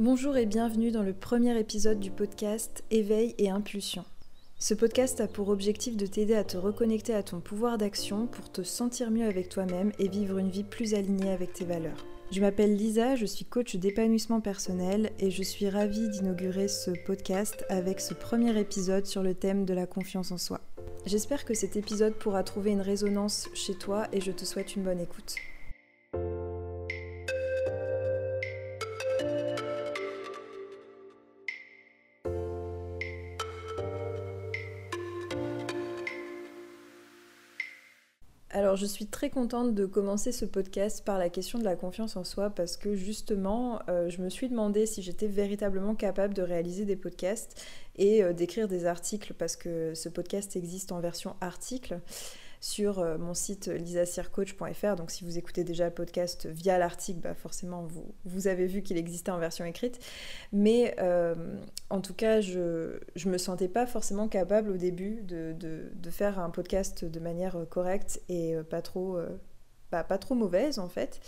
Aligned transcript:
Bonjour 0.00 0.36
et 0.36 0.46
bienvenue 0.46 0.92
dans 0.92 1.02
le 1.02 1.12
premier 1.12 1.58
épisode 1.58 1.98
du 1.98 2.12
podcast 2.12 2.84
Éveil 2.92 3.34
et 3.38 3.50
Impulsion. 3.50 4.04
Ce 4.56 4.72
podcast 4.72 5.20
a 5.20 5.26
pour 5.26 5.48
objectif 5.48 5.96
de 5.96 6.06
t'aider 6.06 6.36
à 6.36 6.44
te 6.44 6.56
reconnecter 6.56 7.14
à 7.14 7.24
ton 7.24 7.40
pouvoir 7.40 7.78
d'action 7.78 8.28
pour 8.28 8.48
te 8.52 8.62
sentir 8.62 9.10
mieux 9.10 9.26
avec 9.26 9.48
toi-même 9.48 9.90
et 9.98 10.06
vivre 10.06 10.38
une 10.38 10.50
vie 10.50 10.62
plus 10.62 10.94
alignée 10.94 11.32
avec 11.32 11.52
tes 11.52 11.64
valeurs. 11.64 12.06
Je 12.30 12.40
m'appelle 12.40 12.76
Lisa, 12.76 13.16
je 13.16 13.26
suis 13.26 13.44
coach 13.44 13.74
d'épanouissement 13.74 14.40
personnel 14.40 15.10
et 15.18 15.32
je 15.32 15.42
suis 15.42 15.68
ravie 15.68 16.08
d'inaugurer 16.10 16.68
ce 16.68 16.92
podcast 17.04 17.64
avec 17.68 17.98
ce 17.98 18.14
premier 18.14 18.56
épisode 18.56 19.04
sur 19.04 19.24
le 19.24 19.34
thème 19.34 19.64
de 19.64 19.74
la 19.74 19.88
confiance 19.88 20.30
en 20.30 20.38
soi. 20.38 20.60
J'espère 21.06 21.44
que 21.44 21.54
cet 21.54 21.74
épisode 21.74 22.14
pourra 22.14 22.44
trouver 22.44 22.70
une 22.70 22.82
résonance 22.82 23.48
chez 23.52 23.74
toi 23.74 24.06
et 24.12 24.20
je 24.20 24.30
te 24.30 24.44
souhaite 24.44 24.76
une 24.76 24.84
bonne 24.84 25.00
écoute. 25.00 25.34
Alors 38.68 38.76
je 38.76 38.84
suis 38.84 39.06
très 39.06 39.30
contente 39.30 39.74
de 39.74 39.86
commencer 39.86 40.30
ce 40.30 40.44
podcast 40.44 41.02
par 41.02 41.18
la 41.18 41.30
question 41.30 41.58
de 41.58 41.64
la 41.64 41.74
confiance 41.74 42.16
en 42.16 42.24
soi 42.24 42.50
parce 42.50 42.76
que 42.76 42.94
justement 42.94 43.80
euh, 43.88 44.10
je 44.10 44.20
me 44.20 44.28
suis 44.28 44.46
demandé 44.46 44.84
si 44.84 45.00
j'étais 45.00 45.26
véritablement 45.26 45.94
capable 45.94 46.34
de 46.34 46.42
réaliser 46.42 46.84
des 46.84 46.94
podcasts 46.94 47.64
et 47.96 48.22
euh, 48.22 48.34
d'écrire 48.34 48.68
des 48.68 48.84
articles 48.84 49.32
parce 49.32 49.56
que 49.56 49.94
ce 49.94 50.10
podcast 50.10 50.54
existe 50.54 50.92
en 50.92 51.00
version 51.00 51.34
article 51.40 52.00
sur 52.60 52.98
euh, 52.98 53.18
mon 53.18 53.34
site 53.34 53.66
lisacircoach.fr. 53.68 54.96
Donc 54.96 55.10
si 55.10 55.24
vous 55.24 55.38
écoutez 55.38 55.64
déjà 55.64 55.86
le 55.86 55.94
podcast 55.94 56.46
via 56.46 56.78
l'article, 56.78 57.20
bah 57.20 57.34
forcément 57.34 57.82
vous, 57.82 58.14
vous, 58.24 58.46
avez 58.48 58.66
vu 58.66 58.82
qu'il 58.82 58.96
existait 58.96 59.30
en 59.30 59.38
version 59.38 59.64
écrite. 59.64 59.98
Mais 60.52 60.94
euh, 60.98 61.34
en 61.90 62.00
tout 62.00 62.14
cas, 62.14 62.40
je 62.40 62.98
ne 63.24 63.30
me 63.30 63.38
sentais 63.38 63.68
pas 63.68 63.86
forcément 63.86 64.28
capable 64.28 64.70
au 64.70 64.76
début 64.76 65.22
de, 65.22 65.54
de, 65.58 66.10
faire 66.10 66.38
un 66.38 66.50
podcast 66.50 67.04
de 67.04 67.20
manière 67.20 67.56
correcte 67.68 68.20
et 68.28 68.54
euh, 68.54 68.62
pas 68.62 68.80
trop, 68.80 69.18
bah, 69.92 70.02
pas 70.04 70.18
trop 70.18 70.34
mauvaise 70.34 70.78
en 70.78 70.88
fait. 70.88 71.20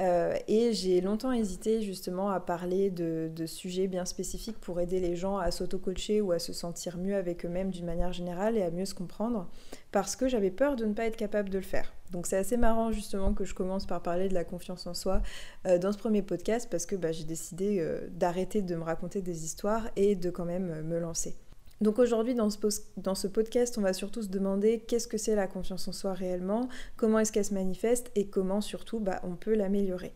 Euh, 0.00 0.34
et 0.48 0.72
j'ai 0.72 1.00
longtemps 1.00 1.32
hésité 1.32 1.82
justement 1.82 2.30
à 2.30 2.40
parler 2.40 2.90
de, 2.90 3.30
sujets 3.46 3.86
bien 3.86 4.04
spécifiques 4.04 4.58
pour 4.58 4.80
aider 4.80 5.00
les 5.00 5.16
gens 5.16 5.36
à 5.36 5.50
s'auto-coacher 5.50 6.20
ou 6.20 6.32
à 6.32 6.38
se 6.38 6.52
sentir 6.52 6.96
mieux 6.96 7.16
avec 7.16 7.44
eux-mêmes 7.44 7.70
d'une 7.70 7.86
manière 7.86 8.12
générale 8.12 8.56
et 8.56 8.62
à 8.62 8.70
mieux 8.70 8.84
se 8.84 8.94
comprendre, 8.94 9.48
parce 9.92 10.16
que 10.16 10.28
j'avais 10.28 10.50
peur 10.50 10.76
de 10.76 10.84
ne 10.84 10.94
pas 10.94 11.04
être 11.04 11.16
capable 11.16 11.50
de 11.50 11.58
le 11.58 11.64
faire. 11.64 11.92
Donc 12.12 12.26
c'est 12.26 12.36
assez 12.36 12.56
marrant 12.56 12.92
justement 12.92 13.34
que 13.34 13.44
je 13.44 13.54
commence 13.54 13.86
par 13.86 14.02
parler 14.02 14.28
de 14.28 14.34
la 14.34 14.44
confiance 14.44 14.86
en 14.86 14.94
soi 14.94 15.22
euh, 15.66 15.78
dans 15.78 15.92
ce 15.92 15.98
premier 15.98 16.22
podcast, 16.22 16.68
parce 16.70 16.86
que 16.86 16.96
bah, 16.96 17.12
j'ai 17.12 17.24
décidé 17.24 17.78
euh, 17.80 18.08
d'arrêter 18.10 18.62
de 18.62 18.74
me 18.76 18.82
raconter 18.82 19.22
des 19.22 19.44
histoires 19.44 19.88
et 19.96 20.16
de 20.16 20.30
quand 20.30 20.44
même 20.46 20.82
me 20.82 20.98
lancer. 20.98 21.34
Donc 21.80 21.98
aujourd'hui, 21.98 22.34
dans, 22.34 22.50
ce, 22.50 23.26
podcast, 23.26 23.78
on 23.78 23.80
va 23.80 23.94
surtout 23.94 24.22
se 24.22 24.28
demander 24.28 24.80
qu'est-ce 24.80 25.08
que 25.08 25.16
c'est 25.16 25.34
la 25.34 25.46
confiance 25.46 25.88
en 25.88 25.92
soi 25.92 26.12
réellement, 26.12 26.68
comment 26.96 27.18
est-ce 27.18 27.32
qu'elle 27.32 27.44
se 27.44 27.54
manifeste 27.54 28.10
et 28.14 28.26
comment 28.26 28.60
surtout 28.60 29.00
bah, 29.00 29.20
on 29.22 29.34
peut 29.34 29.54
l'améliorer. 29.54 30.12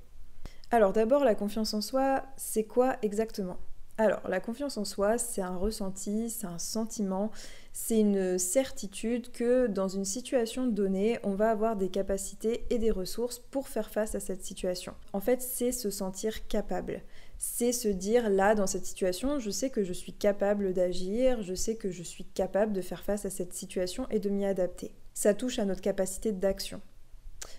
Alors 0.70 0.92
d'abord, 0.92 1.25
la 1.25 1.35
confiance 1.35 1.73
en 1.73 1.81
soi, 1.81 2.23
c'est 2.37 2.65
quoi 2.65 2.97
exactement? 3.01 3.57
Alors, 3.97 4.29
la 4.29 4.41
confiance 4.41 4.77
en 4.77 4.85
soi, 4.85 5.19
c'est 5.19 5.41
un 5.41 5.57
ressenti, 5.57 6.29
c'est 6.29 6.48
un 6.48 6.59
sentiment, 6.59 7.31
c'est 7.73 8.01
une 8.01 8.39
certitude 8.39 9.31
que 9.31 9.69
dans 9.69 9.87
une 9.87 10.05
situation 10.05 10.67
donnée, 10.67 11.20
on 11.23 11.35
va 11.35 11.51
avoir 11.51 11.77
des 11.77 11.89
capacités 11.89 12.67
et 12.70 12.79
des 12.79 12.91
ressources 12.91 13.39
pour 13.39 13.69
faire 13.69 13.91
face 13.91 14.17
à 14.17 14.20
cette 14.20 14.45
situation. 14.45 14.95
En 15.12 15.20
fait, 15.20 15.41
c'est 15.41 15.70
se 15.70 15.91
sentir 15.91 16.48
capable 16.48 17.03
c'est 17.38 17.72
se 17.72 17.88
dire 17.88 18.30
là, 18.30 18.54
dans 18.54 18.66
cette 18.66 18.86
situation, 18.86 19.38
je 19.38 19.50
sais 19.50 19.70
que 19.70 19.82
je 19.82 19.92
suis 19.92 20.12
capable 20.12 20.72
d'agir, 20.72 21.42
je 21.42 21.54
sais 21.54 21.77
que 21.77 21.90
je 21.90 22.02
suis 22.02 22.24
capable 22.24 22.72
de 22.72 22.80
faire 22.80 23.02
face 23.02 23.24
à 23.24 23.30
cette 23.30 23.52
situation 23.52 24.06
et 24.10 24.18
de 24.18 24.30
m'y 24.30 24.44
adapter. 24.44 24.95
Ça 25.12 25.34
touche 25.34 25.58
à 25.58 25.64
notre 25.64 25.80
capacité 25.80 26.33
d'action. 26.33 26.80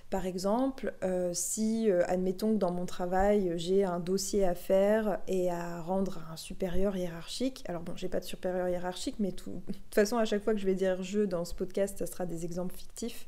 Par 0.09 0.25
exemple, 0.25 0.93
euh, 1.03 1.31
si, 1.33 1.89
euh, 1.89 2.03
admettons 2.07 2.53
que 2.53 2.57
dans 2.57 2.71
mon 2.71 2.85
travail, 2.85 3.53
j'ai 3.57 3.83
un 3.83 3.99
dossier 3.99 4.45
à 4.45 4.55
faire 4.55 5.19
et 5.27 5.51
à 5.51 5.81
rendre 5.81 6.19
à 6.29 6.33
un 6.33 6.37
supérieur 6.37 6.95
hiérarchique, 6.95 7.63
alors 7.67 7.81
bon, 7.81 7.95
j'ai 7.95 8.07
pas 8.07 8.19
de 8.19 8.25
supérieur 8.25 8.67
hiérarchique, 8.69 9.15
mais 9.19 9.31
de 9.31 9.37
toute 9.37 9.75
façon, 9.93 10.17
à 10.17 10.25
chaque 10.25 10.43
fois 10.43 10.53
que 10.53 10.59
je 10.59 10.65
vais 10.65 10.75
dire 10.75 11.01
je 11.03 11.21
dans 11.21 11.45
ce 11.45 11.53
podcast, 11.53 11.97
ça 11.99 12.05
sera 12.05 12.25
des 12.25 12.45
exemples 12.45 12.75
fictifs. 12.75 13.27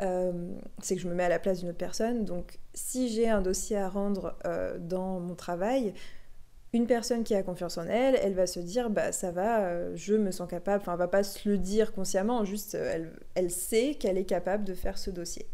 Euh, 0.00 0.32
c'est 0.82 0.96
que 0.96 1.02
je 1.02 1.08
me 1.08 1.14
mets 1.14 1.24
à 1.24 1.28
la 1.28 1.38
place 1.38 1.60
d'une 1.60 1.68
autre 1.68 1.78
personne. 1.78 2.24
Donc 2.24 2.58
si 2.74 3.08
j'ai 3.08 3.28
un 3.28 3.42
dossier 3.42 3.76
à 3.76 3.88
rendre 3.88 4.36
euh, 4.46 4.78
dans 4.78 5.20
mon 5.20 5.34
travail, 5.34 5.92
une 6.72 6.86
personne 6.86 7.22
qui 7.24 7.34
a 7.34 7.42
confiance 7.42 7.76
en 7.76 7.86
elle, 7.86 8.18
elle 8.22 8.34
va 8.34 8.46
se 8.46 8.60
dire 8.60 8.88
bah 8.88 9.12
ça 9.12 9.30
va, 9.30 9.66
euh, 9.66 9.92
je 9.94 10.14
me 10.14 10.30
sens 10.30 10.48
capable, 10.48 10.80
enfin 10.80 10.92
elle 10.92 10.98
va 10.98 11.08
pas 11.08 11.22
se 11.22 11.46
le 11.48 11.58
dire 11.58 11.92
consciemment, 11.92 12.44
juste 12.44 12.74
elle, 12.74 13.12
elle 13.34 13.50
sait 13.50 13.94
qu'elle 13.94 14.16
est 14.16 14.24
capable 14.24 14.64
de 14.64 14.72
faire 14.72 14.96
ce 14.96 15.10
dossier. 15.10 15.46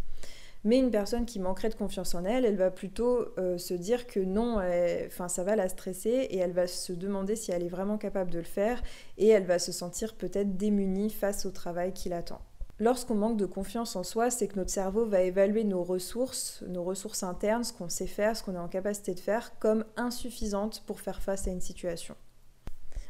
Mais 0.64 0.78
une 0.78 0.90
personne 0.90 1.24
qui 1.24 1.40
manquerait 1.40 1.70
de 1.70 1.74
confiance 1.74 2.14
en 2.14 2.24
elle, 2.24 2.44
elle 2.44 2.56
va 2.56 2.72
plutôt 2.72 3.26
se 3.36 3.74
dire 3.74 4.08
que 4.08 4.18
non, 4.18 4.60
enfin 5.06 5.28
ça 5.28 5.44
va 5.44 5.54
la 5.54 5.68
stresser 5.68 6.26
et 6.30 6.38
elle 6.38 6.50
va 6.50 6.66
se 6.66 6.92
demander 6.92 7.36
si 7.36 7.52
elle 7.52 7.62
est 7.62 7.68
vraiment 7.68 7.96
capable 7.96 8.32
de 8.32 8.38
le 8.38 8.44
faire 8.44 8.82
et 9.18 9.28
elle 9.28 9.44
va 9.44 9.60
se 9.60 9.70
sentir 9.70 10.14
peut-être 10.16 10.56
démunie 10.56 11.10
face 11.10 11.46
au 11.46 11.52
travail 11.52 11.92
qui 11.92 12.08
l'attend. 12.08 12.40
Lorsqu'on 12.80 13.16
manque 13.16 13.36
de 13.36 13.46
confiance 13.46 13.96
en 13.96 14.04
soi, 14.04 14.30
c'est 14.30 14.46
que 14.46 14.56
notre 14.56 14.70
cerveau 14.70 15.04
va 15.04 15.22
évaluer 15.22 15.64
nos 15.64 15.82
ressources, 15.82 16.62
nos 16.68 16.84
ressources 16.84 17.24
internes, 17.24 17.64
ce 17.64 17.72
qu'on 17.72 17.88
sait 17.88 18.06
faire, 18.06 18.36
ce 18.36 18.44
qu'on 18.44 18.54
est 18.54 18.58
en 18.58 18.68
capacité 18.68 19.14
de 19.14 19.20
faire, 19.20 19.58
comme 19.58 19.84
insuffisantes 19.96 20.84
pour 20.86 21.00
faire 21.00 21.20
face 21.20 21.48
à 21.48 21.50
une 21.50 21.60
situation. 21.60 22.14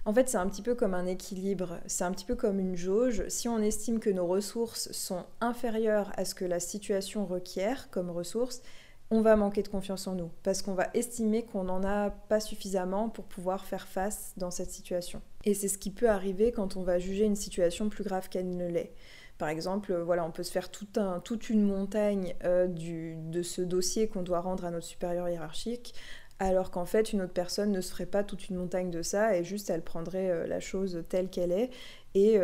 En 0.06 0.14
fait, 0.14 0.30
c'est 0.30 0.38
un 0.38 0.48
petit 0.48 0.62
peu 0.62 0.74
comme 0.74 0.94
un 0.94 1.04
équilibre, 1.04 1.80
c'est 1.86 2.04
un 2.04 2.12
petit 2.12 2.24
peu 2.24 2.34
comme 2.34 2.58
une 2.60 2.76
jauge. 2.76 3.28
Si 3.28 3.46
on 3.46 3.58
estime 3.58 4.00
que 4.00 4.08
nos 4.08 4.26
ressources 4.26 4.90
sont 4.92 5.26
inférieures 5.42 6.12
à 6.16 6.24
ce 6.24 6.34
que 6.34 6.46
la 6.46 6.60
situation 6.60 7.26
requiert 7.26 7.90
comme 7.90 8.08
ressources, 8.08 8.62
on 9.10 9.20
va 9.20 9.36
manquer 9.36 9.62
de 9.62 9.68
confiance 9.68 10.06
en 10.06 10.14
nous, 10.14 10.30
parce 10.42 10.62
qu'on 10.62 10.74
va 10.74 10.88
estimer 10.94 11.44
qu'on 11.44 11.64
n'en 11.64 11.84
a 11.84 12.08
pas 12.10 12.40
suffisamment 12.40 13.10
pour 13.10 13.24
pouvoir 13.26 13.66
faire 13.66 13.86
face 13.86 14.32
dans 14.38 14.50
cette 14.50 14.70
situation. 14.70 15.20
Et 15.44 15.52
c'est 15.52 15.68
ce 15.68 15.76
qui 15.76 15.90
peut 15.90 16.08
arriver 16.08 16.52
quand 16.52 16.76
on 16.76 16.82
va 16.82 16.98
juger 16.98 17.24
une 17.24 17.36
situation 17.36 17.90
plus 17.90 18.04
grave 18.04 18.30
qu'elle 18.30 18.56
ne 18.56 18.66
l'est. 18.66 18.94
Par 19.38 19.48
exemple, 19.48 19.92
euh, 19.92 20.02
voilà, 20.02 20.24
on 20.24 20.32
peut 20.32 20.42
se 20.42 20.50
faire 20.50 20.68
toute 20.70 21.48
une 21.48 21.62
montagne 21.62 22.34
euh, 22.44 22.66
de 22.66 23.42
ce 23.42 23.62
dossier 23.62 24.08
qu'on 24.08 24.22
doit 24.22 24.40
rendre 24.40 24.64
à 24.64 24.70
notre 24.70 24.86
supérieur 24.86 25.28
hiérarchique, 25.28 25.94
alors 26.40 26.72
qu'en 26.72 26.84
fait, 26.84 27.12
une 27.12 27.22
autre 27.22 27.32
personne 27.32 27.70
ne 27.70 27.80
se 27.80 27.92
ferait 27.92 28.06
pas 28.06 28.24
toute 28.24 28.48
une 28.48 28.56
montagne 28.56 28.90
de 28.90 29.02
ça 29.02 29.36
et 29.36 29.44
juste 29.44 29.70
elle 29.70 29.82
prendrait 29.82 30.30
euh, 30.30 30.46
la 30.46 30.60
chose 30.60 31.04
telle 31.08 31.28
qu'elle 31.30 31.52
est 31.52 31.70
et 32.14 32.40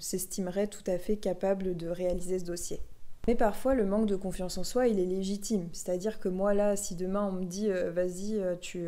s'estimerait 0.00 0.66
tout 0.66 0.82
à 0.86 0.98
fait 0.98 1.16
capable 1.16 1.76
de 1.76 1.88
réaliser 1.88 2.38
ce 2.38 2.44
dossier. 2.44 2.80
Mais 3.26 3.36
parfois, 3.36 3.74
le 3.74 3.86
manque 3.86 4.04
de 4.04 4.16
confiance 4.16 4.58
en 4.58 4.64
soi, 4.64 4.86
il 4.86 4.98
est 4.98 5.06
légitime. 5.06 5.70
C'est-à-dire 5.72 6.20
que 6.20 6.28
moi, 6.28 6.52
là, 6.52 6.76
si 6.76 6.94
demain 6.94 7.26
on 7.26 7.32
me 7.32 7.44
dit, 7.44 7.70
vas-y, 7.70 8.42
tu 8.60 8.86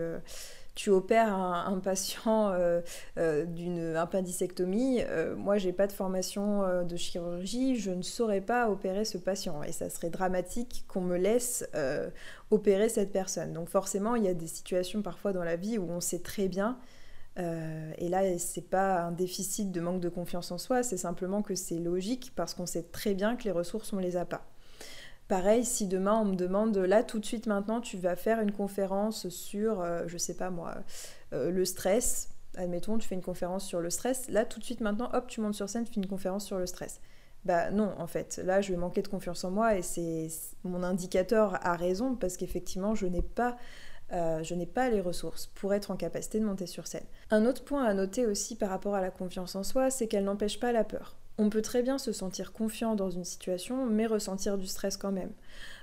tu 0.76 0.90
opères 0.90 1.34
un, 1.34 1.80
patient 1.80 2.50
euh, 2.50 2.82
euh, 3.16 3.46
d'une 3.46 3.96
appendicectomie, 3.96 5.00
euh, 5.02 5.34
moi 5.34 5.56
j'ai 5.56 5.72
pas 5.72 5.86
de 5.86 5.92
formation 5.92 6.84
de 6.84 6.96
chirurgie, 6.96 7.76
je 7.76 7.90
ne 7.90 8.02
saurais 8.02 8.42
pas 8.42 8.70
opérer 8.70 9.04
ce 9.04 9.18
patient 9.18 9.62
et 9.62 9.72
ça 9.72 9.88
serait 9.88 10.10
dramatique 10.10 10.84
qu'on 10.86 11.00
me 11.00 11.16
laisse 11.16 11.68
opérer 12.50 12.88
cette 12.88 13.10
personne. 13.10 13.52
Donc 13.52 13.68
forcément 13.68 14.14
il 14.14 14.24
y 14.24 14.28
a 14.28 14.34
des 14.34 14.46
situations 14.46 15.02
parfois 15.02 15.32
dans 15.32 15.44
la 15.44 15.56
vie 15.56 15.78
où 15.78 15.90
on 15.90 16.00
sait 16.00 16.20
très 16.20 16.46
bien 16.46 16.78
et 17.38 18.08
là, 18.08 18.38
c'est 18.38 18.68
pas 18.68 19.02
un 19.02 19.12
déficit 19.12 19.70
de 19.70 19.80
manque 19.80 20.00
de 20.00 20.08
confiance 20.08 20.50
en 20.52 20.58
soi, 20.58 20.82
c'est 20.82 20.96
simplement 20.96 21.42
que 21.42 21.54
c'est 21.54 21.78
logique 21.78 22.32
parce 22.36 22.54
qu'on 22.54 22.66
sait 22.66 22.84
très 22.84 23.14
bien 23.14 23.36
que 23.36 23.44
les 23.44 23.50
ressources, 23.50 23.92
on 23.92 23.98
les 23.98 24.16
a 24.16 24.24
pas. 24.24 24.46
Pareil, 25.28 25.64
si 25.64 25.88
demain 25.88 26.20
on 26.20 26.24
me 26.24 26.36
demande, 26.36 26.76
là 26.76 27.02
tout 27.02 27.18
de 27.18 27.26
suite 27.26 27.46
maintenant, 27.46 27.80
tu 27.80 27.96
vas 27.96 28.14
faire 28.14 28.40
une 28.40 28.52
conférence 28.52 29.28
sur, 29.28 29.80
euh, 29.80 30.04
je 30.06 30.18
sais 30.18 30.36
pas 30.36 30.50
moi, 30.50 30.76
euh, 31.32 31.50
le 31.50 31.64
stress, 31.64 32.28
admettons, 32.54 32.96
tu 32.96 33.08
fais 33.08 33.16
une 33.16 33.22
conférence 33.22 33.64
sur 33.66 33.80
le 33.80 33.90
stress, 33.90 34.28
là 34.28 34.44
tout 34.44 34.60
de 34.60 34.64
suite 34.64 34.80
maintenant, 34.80 35.10
hop, 35.14 35.26
tu 35.26 35.40
montes 35.40 35.54
sur 35.54 35.68
scène, 35.68 35.84
tu 35.84 35.92
fais 35.92 36.00
une 36.00 36.06
conférence 36.06 36.44
sur 36.44 36.58
le 36.58 36.66
stress. 36.66 37.00
Bah 37.44 37.70
non, 37.70 37.94
en 37.98 38.06
fait, 38.06 38.40
là 38.44 38.60
je 38.60 38.72
vais 38.72 38.78
manquer 38.78 39.02
de 39.02 39.08
confiance 39.08 39.44
en 39.44 39.50
moi 39.50 39.76
et 39.76 39.82
c'est 39.82 40.28
mon 40.64 40.82
indicateur 40.82 41.64
a 41.64 41.76
raison 41.76 42.14
parce 42.14 42.36
qu'effectivement 42.36 42.94
je 42.94 43.06
euh, 44.12 44.42
je 44.44 44.54
n'ai 44.54 44.66
pas 44.66 44.88
les 44.88 45.00
ressources 45.00 45.48
pour 45.48 45.74
être 45.74 45.90
en 45.90 45.96
capacité 45.96 46.38
de 46.38 46.44
monter 46.44 46.66
sur 46.66 46.86
scène. 46.86 47.06
Un 47.30 47.46
autre 47.46 47.64
point 47.64 47.84
à 47.84 47.94
noter 47.94 48.26
aussi 48.26 48.56
par 48.56 48.70
rapport 48.70 48.94
à 48.94 49.00
la 49.00 49.10
confiance 49.10 49.56
en 49.56 49.64
soi, 49.64 49.90
c'est 49.90 50.06
qu'elle 50.06 50.24
n'empêche 50.24 50.60
pas 50.60 50.72
la 50.72 50.84
peur. 50.84 51.16
On 51.38 51.50
peut 51.50 51.62
très 51.62 51.82
bien 51.82 51.98
se 51.98 52.12
sentir 52.12 52.52
confiant 52.52 52.94
dans 52.94 53.10
une 53.10 53.24
situation, 53.24 53.86
mais 53.86 54.06
ressentir 54.06 54.56
du 54.56 54.66
stress 54.66 54.96
quand 54.96 55.12
même. 55.12 55.32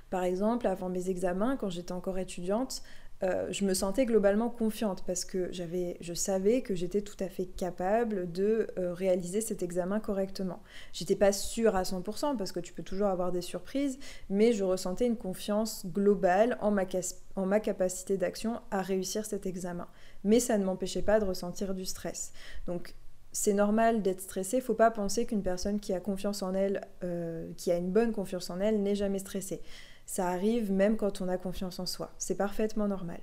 Par 0.09 0.23
exemple, 0.23 0.67
avant 0.67 0.89
mes 0.89 1.09
examens, 1.09 1.57
quand 1.57 1.69
j'étais 1.69 1.91
encore 1.91 2.17
étudiante, 2.17 2.83
euh, 3.23 3.47
je 3.51 3.63
me 3.63 3.73
sentais 3.73 4.05
globalement 4.05 4.49
confiante 4.49 5.03
parce 5.05 5.23
que 5.23 5.49
je 5.51 6.13
savais 6.13 6.61
que 6.61 6.75
j'étais 6.75 7.01
tout 7.01 7.15
à 7.19 7.29
fait 7.29 7.45
capable 7.45 8.29
de 8.31 8.67
euh, 8.77 8.93
réaliser 8.93 9.39
cet 9.39 9.63
examen 9.63 9.99
correctement. 9.99 10.61
J'étais 10.91 11.15
pas 11.15 11.31
sûre 11.31 11.75
à 11.75 11.83
100% 11.83 12.35
parce 12.35 12.51
que 12.51 12.59
tu 12.59 12.73
peux 12.73 12.83
toujours 12.83 13.07
avoir 13.07 13.31
des 13.31 13.41
surprises, 13.41 13.97
mais 14.29 14.51
je 14.51 14.63
ressentais 14.63 15.07
une 15.07 15.15
confiance 15.15 15.85
globale 15.85 16.57
en 16.59 16.71
ma, 16.71 16.83
en 17.35 17.45
ma 17.45 17.59
capacité 17.61 18.17
d'action 18.17 18.59
à 18.71 18.81
réussir 18.81 19.25
cet 19.25 19.45
examen. 19.45 19.87
Mais 20.25 20.41
ça 20.41 20.57
ne 20.57 20.65
m'empêchait 20.65 21.01
pas 21.01 21.19
de 21.19 21.25
ressentir 21.25 21.75
du 21.75 21.85
stress. 21.85 22.33
Donc 22.67 22.93
c'est 23.33 23.53
normal 23.53 24.01
d'être 24.01 24.21
stressé. 24.21 24.61
Faut 24.61 24.75
pas 24.75 24.91
penser 24.91 25.25
qu'une 25.25 25.41
personne 25.41 25.79
qui 25.79 25.91
a 25.91 25.99
confiance 25.99 26.41
en 26.43 26.53
elle, 26.53 26.81
euh, 27.03 27.51
qui 27.57 27.71
a 27.71 27.77
une 27.77 27.91
bonne 27.91 28.13
confiance 28.13 28.49
en 28.49 28.59
elle, 28.61 28.81
n'est 28.81 28.95
jamais 28.95 29.19
stressée. 29.19 29.61
Ça 30.05 30.29
arrive 30.29 30.71
même 30.71 30.95
quand 30.95 31.19
on 31.19 31.27
a 31.27 31.37
confiance 31.37 31.79
en 31.79 31.85
soi. 31.85 32.13
C'est 32.19 32.37
parfaitement 32.37 32.87
normal. 32.87 33.19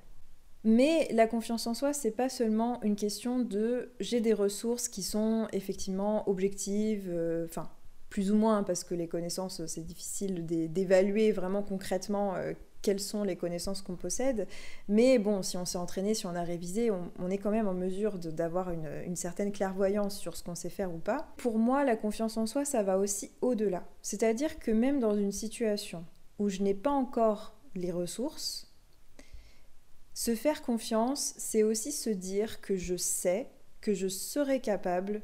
Mais 0.65 1.09
la 1.13 1.27
confiance 1.27 1.67
en 1.67 1.75
soi, 1.75 1.93
c'est 1.95 2.11
pas 2.11 2.29
seulement 2.29 2.83
une 2.83 2.97
question 2.97 3.39
de 3.39 3.93
j'ai 4.01 4.21
des 4.21 4.35
ressources 4.35 4.89
qui 4.89 5.03
sont 5.03 5.47
effectivement 5.53 6.29
objectives, 6.29 7.09
euh, 7.09 7.47
plus 8.11 8.31
ou 8.33 8.37
moins 8.37 8.63
parce 8.63 8.85
que 8.85 8.95
les 8.95 9.09
connaissances 9.09 9.65
c'est 9.67 9.87
difficile 9.87 10.45
d'évaluer 10.45 11.33
vraiment 11.33 11.63
concrètement 11.63 12.35
euh, 12.35 12.53
quelles 12.83 13.01
sont 13.01 13.23
les 13.23 13.37
connaissances 13.37 13.83
qu'on 13.83 13.97
possède. 13.97 14.47
Mais 14.89 15.19
bon, 15.19 15.43
si 15.43 15.57
on 15.57 15.65
s'est 15.65 15.79
entraîné, 15.79 16.15
si 16.15 16.27
on 16.27 16.35
a 16.35 16.43
révisé, 16.43 16.91
on, 16.91 17.31
est 17.31 17.39
quand 17.39 17.51
même 17.51 17.69
en 17.69 17.75
mesure 17.75 18.19
d'avoir 18.19 18.71
une, 18.71 19.17
certaine 19.17 19.53
clairvoyance 19.53 20.19
sur 20.19 20.37
ce 20.37 20.43
qu'on 20.43 20.55
sait 20.55 20.71
faire 20.71 20.93
ou 20.95 20.99
pas. 20.99 21.33
Pour 21.37 21.59
moi, 21.59 21.85
la 21.85 21.97
confiance 21.97 22.37
en 22.37 22.47
soi, 22.47 22.65
ça 22.65 22.83
va 22.83 22.99
aussi 22.99 23.31
au-delà. 23.41 23.85
C'est-à-dire 24.03 24.59
que 24.59 24.71
même 24.71 25.01
dans 25.01 25.15
une 25.15 25.33
situation 25.33 26.05
où 26.39 26.49
je 26.49 26.63
n'ai 26.63 26.75
pas 26.75 26.91
encore 26.91 27.55
les 27.75 27.93
ressources, 27.93 28.73
se 30.15 30.35
faire 30.35 30.63
confiance, 30.63 31.35
c'est 31.39 31.63
aussi 31.63 31.93
se 31.93 32.11
dire 32.11 32.61
que 32.61 32.77
je 32.77 32.97
sais, 32.97 33.49
que 33.81 33.95
je 33.95 34.09
serai 34.09 34.61
capable 34.61 35.23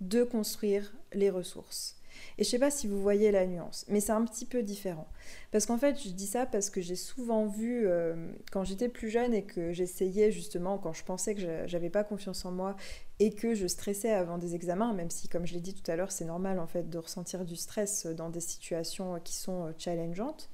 de 0.00 0.22
construire 0.22 0.94
les 1.12 1.30
ressources. 1.30 1.99
Et 2.38 2.44
je 2.44 2.48
sais 2.48 2.58
pas 2.58 2.70
si 2.70 2.86
vous 2.86 3.00
voyez 3.00 3.30
la 3.30 3.46
nuance, 3.46 3.84
mais 3.88 4.00
c'est 4.00 4.12
un 4.12 4.24
petit 4.24 4.46
peu 4.46 4.62
différent. 4.62 5.06
Parce 5.52 5.66
qu'en 5.66 5.78
fait, 5.78 6.00
je 6.02 6.10
dis 6.10 6.26
ça 6.26 6.46
parce 6.46 6.70
que 6.70 6.80
j'ai 6.80 6.96
souvent 6.96 7.46
vu, 7.46 7.86
euh, 7.86 8.32
quand 8.52 8.64
j'étais 8.64 8.88
plus 8.88 9.10
jeune 9.10 9.34
et 9.34 9.44
que 9.44 9.72
j'essayais 9.72 10.30
justement, 10.30 10.78
quand 10.78 10.92
je 10.92 11.04
pensais 11.04 11.34
que 11.34 11.66
j'avais 11.66 11.90
pas 11.90 12.04
confiance 12.04 12.44
en 12.44 12.52
moi 12.52 12.76
et 13.18 13.32
que 13.32 13.54
je 13.54 13.66
stressais 13.66 14.12
avant 14.12 14.38
des 14.38 14.54
examens, 14.54 14.92
même 14.92 15.10
si, 15.10 15.28
comme 15.28 15.46
je 15.46 15.54
l'ai 15.54 15.60
dit 15.60 15.74
tout 15.74 15.90
à 15.90 15.96
l'heure, 15.96 16.12
c'est 16.12 16.24
normal 16.24 16.58
en 16.58 16.66
fait 16.66 16.88
de 16.88 16.98
ressentir 16.98 17.44
du 17.44 17.56
stress 17.56 18.06
dans 18.06 18.30
des 18.30 18.40
situations 18.40 19.18
qui 19.22 19.34
sont 19.34 19.66
euh, 19.66 19.72
challengeantes. 19.78 20.50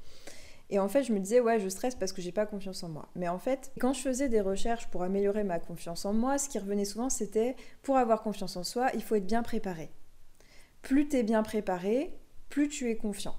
Et 0.69 0.79
en 0.79 0.89
fait, 0.89 1.05
je 1.05 1.13
me 1.13 1.21
disais, 1.21 1.41
ouais, 1.41 1.61
je 1.61 1.69
stresse 1.69 1.95
parce 1.95 2.13
que 2.13 2.21
j'ai 2.21 2.33
pas 2.33 2.47
confiance 2.47 2.83
en 2.83 2.89
moi. 2.89 3.09
Mais 3.15 3.29
en 3.29 3.39
fait, 3.39 3.71
quand 3.79 3.93
je 3.93 4.01
faisais 4.01 4.29
des 4.29 4.41
recherches 4.41 4.89
pour 4.89 5.03
améliorer 5.03 5.45
ma 5.45 5.61
confiance 5.61 6.05
en 6.05 6.13
moi, 6.13 6.39
ce 6.39 6.49
qui 6.49 6.59
revenait 6.59 6.85
souvent, 6.85 7.09
c'était 7.09 7.55
pour 7.83 7.97
avoir 7.97 8.23
confiance 8.23 8.57
en 8.57 8.65
soi, 8.65 8.91
il 8.95 9.03
faut 9.03 9.15
être 9.15 9.27
bien 9.27 9.43
préparé. 9.43 9.91
Plus 10.87 11.09
tu 11.09 11.17
es 11.17 11.25
bien 11.25 11.43
préparé, 11.43 12.17
plus 12.49 12.69
tu 12.69 12.89
es 12.89 12.95
confiant. 12.95 13.35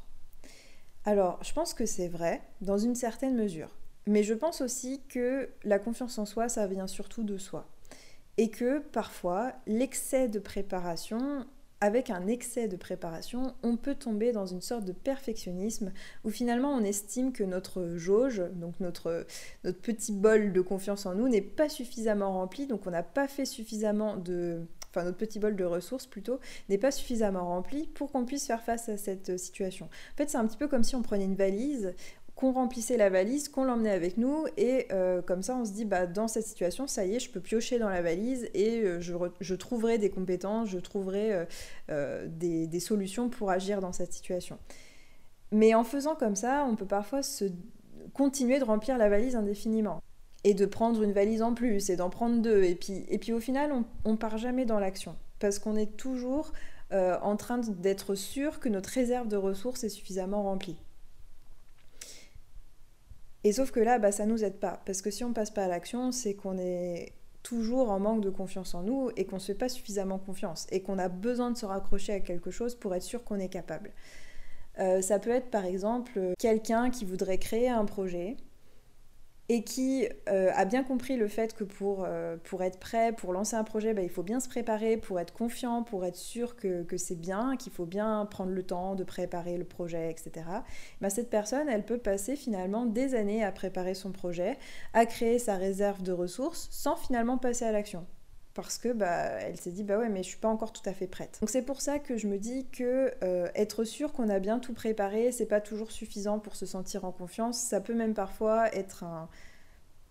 Alors, 1.05 1.41
je 1.41 1.53
pense 1.53 1.73
que 1.73 1.85
c'est 1.85 2.09
vrai, 2.09 2.41
dans 2.59 2.77
une 2.77 2.93
certaine 2.93 3.37
mesure. 3.37 3.69
Mais 4.05 4.21
je 4.21 4.33
pense 4.33 4.59
aussi 4.59 5.01
que 5.07 5.47
la 5.63 5.79
confiance 5.79 6.17
en 6.17 6.25
soi, 6.25 6.49
ça 6.49 6.67
vient 6.67 6.87
surtout 6.87 7.23
de 7.23 7.37
soi 7.37 7.65
et 8.35 8.49
que 8.49 8.79
parfois 8.79 9.53
l'excès 9.65 10.27
de 10.27 10.39
préparation, 10.39 11.45
avec 11.79 12.09
un 12.09 12.27
excès 12.27 12.67
de 12.67 12.75
préparation, 12.75 13.55
on 13.63 13.77
peut 13.77 13.95
tomber 13.95 14.33
dans 14.33 14.45
une 14.45 14.59
sorte 14.59 14.83
de 14.83 14.91
perfectionnisme 14.91 15.93
où 16.25 16.29
finalement 16.29 16.73
on 16.73 16.83
estime 16.83 17.31
que 17.31 17.45
notre 17.45 17.93
jauge, 17.95 18.43
donc 18.55 18.77
notre, 18.81 19.25
notre 19.63 19.79
petit 19.79 20.11
bol 20.11 20.51
de 20.51 20.59
confiance 20.59 21.05
en 21.05 21.15
nous, 21.15 21.29
n'est 21.29 21.41
pas 21.41 21.69
suffisamment 21.69 22.33
rempli, 22.33 22.67
donc 22.67 22.85
on 22.87 22.91
n'a 22.91 23.03
pas 23.03 23.29
fait 23.29 23.45
suffisamment 23.45 24.17
de... 24.17 24.65
Notre 25.03 25.17
petit 25.17 25.39
bol 25.39 25.55
de 25.55 25.65
ressources 25.65 26.07
plutôt 26.07 26.39
n'est 26.69 26.77
pas 26.77 26.91
suffisamment 26.91 27.45
rempli 27.45 27.87
pour 27.87 28.11
qu'on 28.11 28.25
puisse 28.25 28.47
faire 28.47 28.61
face 28.61 28.89
à 28.89 28.97
cette 28.97 29.37
situation. 29.37 29.85
En 29.85 30.17
fait, 30.17 30.29
c'est 30.29 30.37
un 30.37 30.45
petit 30.45 30.57
peu 30.57 30.67
comme 30.67 30.83
si 30.83 30.95
on 30.95 31.01
prenait 31.01 31.25
une 31.25 31.35
valise, 31.35 31.93
qu'on 32.37 32.51
remplissait 32.51 32.97
la 32.97 33.09
valise, 33.09 33.49
qu'on 33.49 33.65
l'emmenait 33.65 33.91
avec 33.91 34.17
nous, 34.17 34.45
et 34.57 34.87
euh, 34.91 35.23
comme 35.23 35.41
ça 35.41 35.55
on 35.55 35.65
se 35.65 35.71
dit, 35.71 35.85
bah, 35.85 36.05
dans 36.05 36.27
cette 36.27 36.45
situation, 36.45 36.85
ça 36.85 37.03
y 37.03 37.15
est, 37.15 37.19
je 37.19 37.31
peux 37.31 37.39
piocher 37.39 37.79
dans 37.79 37.89
la 37.89 38.03
valise 38.03 38.47
et 38.53 38.81
euh, 38.83 39.01
je, 39.01 39.55
trouverai 39.55 39.97
des 39.97 40.11
compétences, 40.11 40.69
je 40.69 40.77
trouverai 40.77 41.45
euh, 41.89 42.27
des, 42.27 42.67
des, 42.67 42.79
solutions 42.79 43.27
pour 43.29 43.49
agir 43.49 43.81
dans 43.81 43.91
cette 43.91 44.13
situation. 44.13 44.59
Mais 45.51 45.73
en 45.73 45.83
faisant 45.83 46.15
comme 46.15 46.35
ça, 46.35 46.63
on 46.69 46.75
peut 46.75 46.85
parfois 46.85 47.23
se 47.23 47.45
continuer 48.13 48.59
de 48.59 48.65
remplir 48.65 48.99
la 48.99 49.09
valise 49.09 49.35
indéfiniment. 49.35 50.01
Et 50.47 50.53
de 50.53 50.65
prendre 50.65 51.03
une 51.03 51.11
valise 51.11 51.41
en 51.41 51.53
plus, 51.53 51.89
et 51.89 51.95
d'en 51.95 52.09
prendre 52.09 52.41
deux, 52.41 52.63
et 52.63 52.75
puis, 52.75 53.05
et 53.09 53.17
puis 53.17 53.33
au 53.33 53.39
final, 53.39 53.73
on, 54.05 54.11
ne 54.11 54.17
part 54.17 54.37
jamais 54.37 54.65
dans 54.65 54.79
l'action, 54.79 55.15
parce 55.39 55.59
qu'on 55.59 55.75
est 55.75 55.97
toujours 55.97 56.53
en 56.91 57.35
train 57.35 57.57
d'être 57.57 58.15
sûr 58.15 58.61
que 58.61 58.69
notre 58.69 58.89
réserve 58.89 59.27
de 59.27 59.35
ressources 59.35 59.83
est 59.83 59.89
suffisamment 59.89 60.43
remplie. 60.43 60.77
Et 63.43 63.51
sauf 63.51 63.71
que 63.71 63.79
là, 63.79 63.99
bah, 63.99 64.11
ça 64.11 64.25
nous 64.25 64.43
aide 64.43 64.57
pas. 64.57 64.81
Parce 64.85 65.01
que 65.01 65.11
si 65.11 65.23
on 65.23 65.33
passe 65.33 65.51
pas 65.51 65.65
à 65.65 65.67
l'action, 65.67 66.11
c'est 66.11 66.33
qu'on 66.33 66.57
est 66.57 67.13
toujours 67.43 67.91
en 67.91 67.99
manque 67.99 68.21
de 68.21 68.29
confiance 68.29 68.75
en 68.75 68.83
nous 68.83 69.09
et 69.15 69.25
qu'on 69.25 69.37
ne 69.37 69.41
se 69.41 69.47
fait 69.47 69.57
pas 69.57 69.69
suffisamment 69.69 70.17
confiance 70.17 70.67
et 70.69 70.81
qu'on 70.81 70.99
a 70.99 71.07
besoin 71.07 71.51
de 71.51 71.57
se 71.57 71.65
raccrocher 71.65 72.13
à 72.13 72.19
quelque 72.19 72.51
chose 72.51 72.75
pour 72.75 72.93
être 72.93 73.03
sûr 73.03 73.23
qu'on 73.23 73.39
est 73.39 73.47
capable. 73.47 73.91
Euh, 74.79 75.01
ça 75.01 75.17
peut 75.17 75.29
être 75.29 75.49
par 75.49 75.65
exemple 75.65 76.33
quelqu'un 76.37 76.89
qui 76.89 77.05
voudrait 77.05 77.37
créer 77.37 77.69
un 77.69 77.85
projet 77.85 78.35
et 79.49 79.63
qui 79.63 80.07
euh, 80.27 80.51
a 80.53 80.65
bien 80.65 80.83
compris 80.83 81.15
le 81.15 81.27
fait 81.27 81.53
que 81.53 81.63
pour, 81.63 82.03
euh, 82.03 82.35
pour 82.43 82.63
être 82.63 82.79
prêt, 82.79 83.13
pour 83.13 83.31
lancer 83.31 83.55
un 83.55 83.63
projet, 83.63 83.93
bah, 83.93 84.01
il 84.01 84.09
faut 84.09 84.23
bien 84.23 84.39
se 84.39 84.49
préparer, 84.49 84.97
pour 84.97 85.19
être 85.19 85.33
confiant, 85.33 85.83
pour 85.83 86.05
être 86.05 86.17
sûr 86.17 86.55
que, 86.57 86.83
que 86.83 86.97
c'est 86.97 87.15
bien, 87.15 87.55
qu'il 87.55 87.71
faut 87.71 87.85
bien 87.85 88.25
prendre 88.29 88.51
le 88.51 88.63
temps 88.63 88.95
de 88.95 89.05
préparer 89.05 89.57
le 89.57 89.63
projet, 89.63 90.11
etc. 90.11 90.45
Bah, 90.99 91.09
cette 91.09 91.29
personne, 91.29 91.69
elle 91.69 91.85
peut 91.85 91.97
passer 91.97 92.35
finalement 92.35 92.85
des 92.85 93.15
années 93.15 93.43
à 93.43 93.51
préparer 93.51 93.93
son 93.93 94.11
projet, 94.11 94.57
à 94.93 95.05
créer 95.05 95.39
sa 95.39 95.55
réserve 95.55 96.03
de 96.03 96.11
ressources, 96.11 96.67
sans 96.69 96.97
finalement 96.97 97.37
passer 97.37 97.63
à 97.63 97.71
l'action 97.71 98.05
parce 98.57 98.79
que 98.79 98.91
bah 98.91 99.39
elle 99.39 99.59
s'est 99.59 99.71
dit 99.71 99.83
bah 99.83 99.99
ouais 99.99 100.09
mais 100.09 100.23
je 100.23 100.29
suis 100.29 100.39
pas 100.39 100.47
encore 100.47 100.73
tout 100.73 100.81
à 100.89 100.93
fait 100.93 101.05
prête. 101.05 101.37
Donc 101.41 101.49
c'est 101.51 101.61
pour 101.61 101.79
ça 101.79 101.99
que 101.99 102.17
je 102.17 102.27
me 102.27 102.39
dis 102.39 102.65
que 102.69 103.13
euh, 103.23 103.47
être 103.53 103.83
sûr 103.83 104.13
qu'on 104.13 104.29
a 104.29 104.39
bien 104.39 104.57
tout 104.57 104.73
préparé, 104.73 105.31
c'est 105.31 105.45
pas 105.45 105.61
toujours 105.61 105.91
suffisant 105.91 106.39
pour 106.39 106.55
se 106.55 106.65
sentir 106.65 107.05
en 107.05 107.11
confiance. 107.11 107.59
Ça 107.59 107.81
peut 107.81 107.93
même 107.93 108.15
parfois 108.15 108.73
être 108.75 109.03
un, 109.03 109.29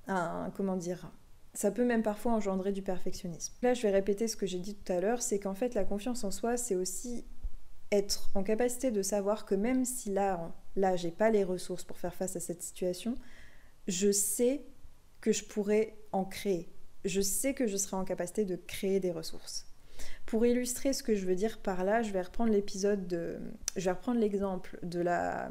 un 0.06 0.52
comment 0.56 0.76
dire 0.76 1.10
ça 1.54 1.72
peut 1.72 1.84
même 1.84 2.02
parfois 2.02 2.32
engendrer 2.32 2.70
du 2.70 2.82
perfectionnisme. 2.82 3.54
Là, 3.62 3.72
je 3.72 3.82
vais 3.82 3.90
répéter 3.90 4.28
ce 4.28 4.36
que 4.36 4.46
j'ai 4.46 4.58
dit 4.58 4.74
tout 4.74 4.92
à 4.92 5.00
l'heure, 5.00 5.22
c'est 5.22 5.40
qu'en 5.40 5.54
fait, 5.54 5.74
la 5.74 5.84
confiance 5.84 6.22
en 6.22 6.30
soi, 6.30 6.58
c'est 6.58 6.76
aussi 6.76 7.24
être 7.90 8.30
en 8.34 8.42
capacité 8.42 8.90
de 8.90 9.00
savoir 9.00 9.46
que 9.46 9.54
même 9.54 9.86
si 9.86 10.12
là, 10.12 10.52
là, 10.76 10.96
j'ai 10.96 11.10
pas 11.10 11.30
les 11.30 11.44
ressources 11.44 11.82
pour 11.82 11.96
faire 11.96 12.14
face 12.14 12.36
à 12.36 12.40
cette 12.40 12.62
situation, 12.62 13.16
je 13.88 14.12
sais 14.12 14.66
que 15.22 15.32
je 15.32 15.44
pourrais 15.44 15.96
en 16.12 16.26
créer 16.26 16.68
je 17.06 17.20
sais 17.20 17.54
que 17.54 17.66
je 17.66 17.76
serai 17.76 17.96
en 17.96 18.04
capacité 18.04 18.44
de 18.44 18.56
créer 18.56 19.00
des 19.00 19.10
ressources. 19.10 19.66
Pour 20.26 20.44
illustrer 20.44 20.92
ce 20.92 21.02
que 21.02 21.14
je 21.14 21.24
veux 21.24 21.36
dire 21.36 21.58
par 21.58 21.84
là, 21.84 22.02
je 22.02 22.12
vais 22.12 22.20
reprendre 22.20 22.52
l'épisode 22.52 23.06
de, 23.06 23.38
je 23.76 23.84
vais 23.84 23.92
reprendre 23.92 24.20
l'exemple 24.20 24.78
de 24.82 25.00
la, 25.00 25.50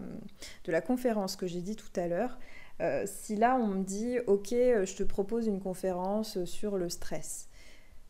de 0.65 0.71
la 0.71 0.81
conférence 0.81 1.35
que 1.35 1.47
j'ai 1.47 1.61
dit 1.61 1.75
tout 1.75 1.99
à 1.99 2.07
l'heure. 2.07 2.37
Euh, 2.81 3.05
si 3.05 3.37
là 3.37 3.55
on 3.55 3.67
me 3.67 3.83
dit, 3.83 4.19
ok, 4.27 4.49
je 4.49 4.95
te 4.95 5.03
propose 5.03 5.47
une 5.47 5.61
conférence 5.61 6.43
sur 6.43 6.77
le 6.77 6.89
stress, 6.89 7.47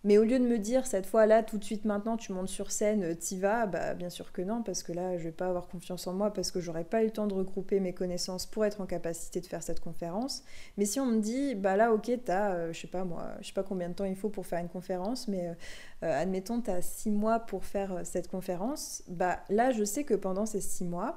mais 0.06 0.20
au 0.20 0.24
lieu 0.24 0.38
de 0.38 0.46
me 0.46 0.60
dire 0.60 0.86
cette 0.86 1.08
fois-là, 1.08 1.42
tout 1.42 1.58
de 1.58 1.64
suite 1.64 1.84
maintenant, 1.84 2.16
tu 2.16 2.32
montes 2.32 2.48
sur 2.48 2.72
scène, 2.72 3.04
euh, 3.04 3.16
t'y 3.16 3.40
vas, 3.40 3.66
bah 3.66 3.96
bien 3.96 4.12
sûr 4.12 4.32
que 4.32 4.44
non, 4.44 4.62
parce 4.62 4.84
que 4.84 4.92
là, 4.92 5.18
je 5.18 5.24
vais 5.24 5.32
pas 5.32 5.48
avoir 5.48 5.68
confiance 5.68 6.06
en 6.06 6.14
moi, 6.14 6.32
parce 6.32 6.52
que 6.52 6.60
j'aurais 6.60 6.84
pas 6.84 7.02
eu 7.02 7.06
le 7.06 7.12
temps 7.12 7.26
de 7.26 7.34
regrouper 7.34 7.80
mes 7.80 7.92
connaissances 7.92 8.46
pour 8.46 8.66
être 8.66 8.82
en 8.82 8.86
capacité 8.86 9.42
de 9.42 9.48
faire 9.48 9.64
cette 9.64 9.80
conférence. 9.80 10.44
Mais 10.78 10.86
si 10.86 11.00
on 11.00 11.08
me 11.08 11.20
dit, 11.20 11.56
bah 11.56 11.76
là, 11.76 11.92
ok, 11.92 12.12
t'as, 12.24 12.54
euh, 12.54 12.72
je 12.72 12.82
sais 12.82 12.88
pas 12.88 13.04
moi, 13.04 13.32
je 13.42 13.48
sais 13.48 13.54
pas 13.54 13.64
combien 13.64 13.90
de 13.90 13.96
temps 13.96 14.06
il 14.06 14.16
faut 14.16 14.30
pour 14.30 14.46
faire 14.46 14.60
une 14.60 14.70
conférence, 14.70 15.28
mais 15.28 15.48
euh, 15.48 16.22
admettons, 16.22 16.62
t'as 16.62 16.84
six 16.84 17.10
mois 17.10 17.40
pour 17.40 17.66
faire 17.66 18.02
cette 18.06 18.28
conférence, 18.28 19.02
bah 19.08 19.40
là, 19.50 19.72
je 19.72 19.84
sais 19.84 20.04
que 20.04 20.14
pendant 20.14 20.46
ces 20.46 20.62
six 20.62 20.86
mois, 20.86 21.16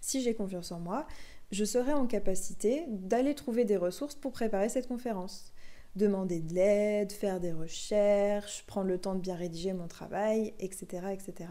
si 0.00 0.22
j'ai 0.22 0.32
confiance 0.32 0.72
en 0.72 0.80
moi, 0.80 1.06
je 1.50 1.66
serai 1.66 1.92
en 1.92 2.06
capacité 2.06 2.86
d'aller 2.88 3.34
trouver 3.34 3.66
des 3.66 3.76
ressources 3.76 4.14
pour 4.14 4.32
préparer 4.32 4.70
cette 4.70 4.88
conférence 4.88 5.52
demander 5.98 6.40
de 6.40 6.54
l'aide, 6.54 7.12
faire 7.12 7.40
des 7.40 7.52
recherches, 7.52 8.64
prendre 8.66 8.88
le 8.88 8.98
temps 8.98 9.14
de 9.14 9.20
bien 9.20 9.34
rédiger 9.34 9.72
mon 9.72 9.88
travail, 9.88 10.54
etc. 10.58 11.08
etc. 11.12 11.50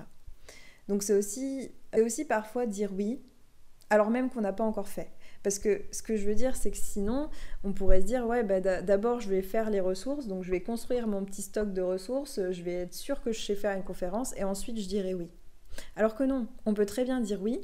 Donc 0.88 1.04
c'est 1.04 1.14
aussi, 1.14 1.72
aussi 1.96 2.26
parfois 2.26 2.66
dire 2.66 2.92
oui, 2.94 3.22
alors 3.90 4.10
même 4.10 4.30
qu'on 4.30 4.42
n'a 4.42 4.54
pas 4.54 4.64
encore 4.64 4.88
fait. 4.88 5.12
Parce 5.44 5.60
que 5.60 5.84
ce 5.92 6.02
que 6.02 6.18
je 6.18 6.26
veux 6.26 6.36
dire, 6.36 6.56
c'est 6.56 6.72
que 6.72 6.78
sinon, 6.78 7.30
on 7.64 7.72
pourrait 7.72 8.02
se 8.02 8.06
dire, 8.06 8.26
ouais, 8.26 8.44
bah, 8.44 8.60
d'abord, 8.60 9.22
je 9.22 9.30
vais 9.30 9.42
faire 9.42 9.70
les 9.70 9.80
ressources, 9.80 10.28
donc 10.28 10.44
je 10.44 10.52
vais 10.52 10.62
construire 10.62 11.08
mon 11.08 11.24
petit 11.24 11.42
stock 11.42 11.72
de 11.72 11.82
ressources, 11.82 12.40
je 12.52 12.64
vais 12.64 12.74
être 12.74 12.94
sûr 12.94 13.22
que 13.22 13.32
je 13.32 13.40
sais 13.40 13.56
faire 13.56 13.78
une 13.78 13.84
conférence, 13.84 14.34
et 14.36 14.44
ensuite, 14.44 14.78
je 14.80 14.88
dirai 14.88 15.14
oui. 15.14 15.30
Alors 15.96 16.16
que 16.16 16.24
non, 16.24 16.48
on 16.66 16.74
peut 16.74 16.86
très 16.86 17.04
bien 17.06 17.22
dire 17.22 17.42
oui, 17.42 17.62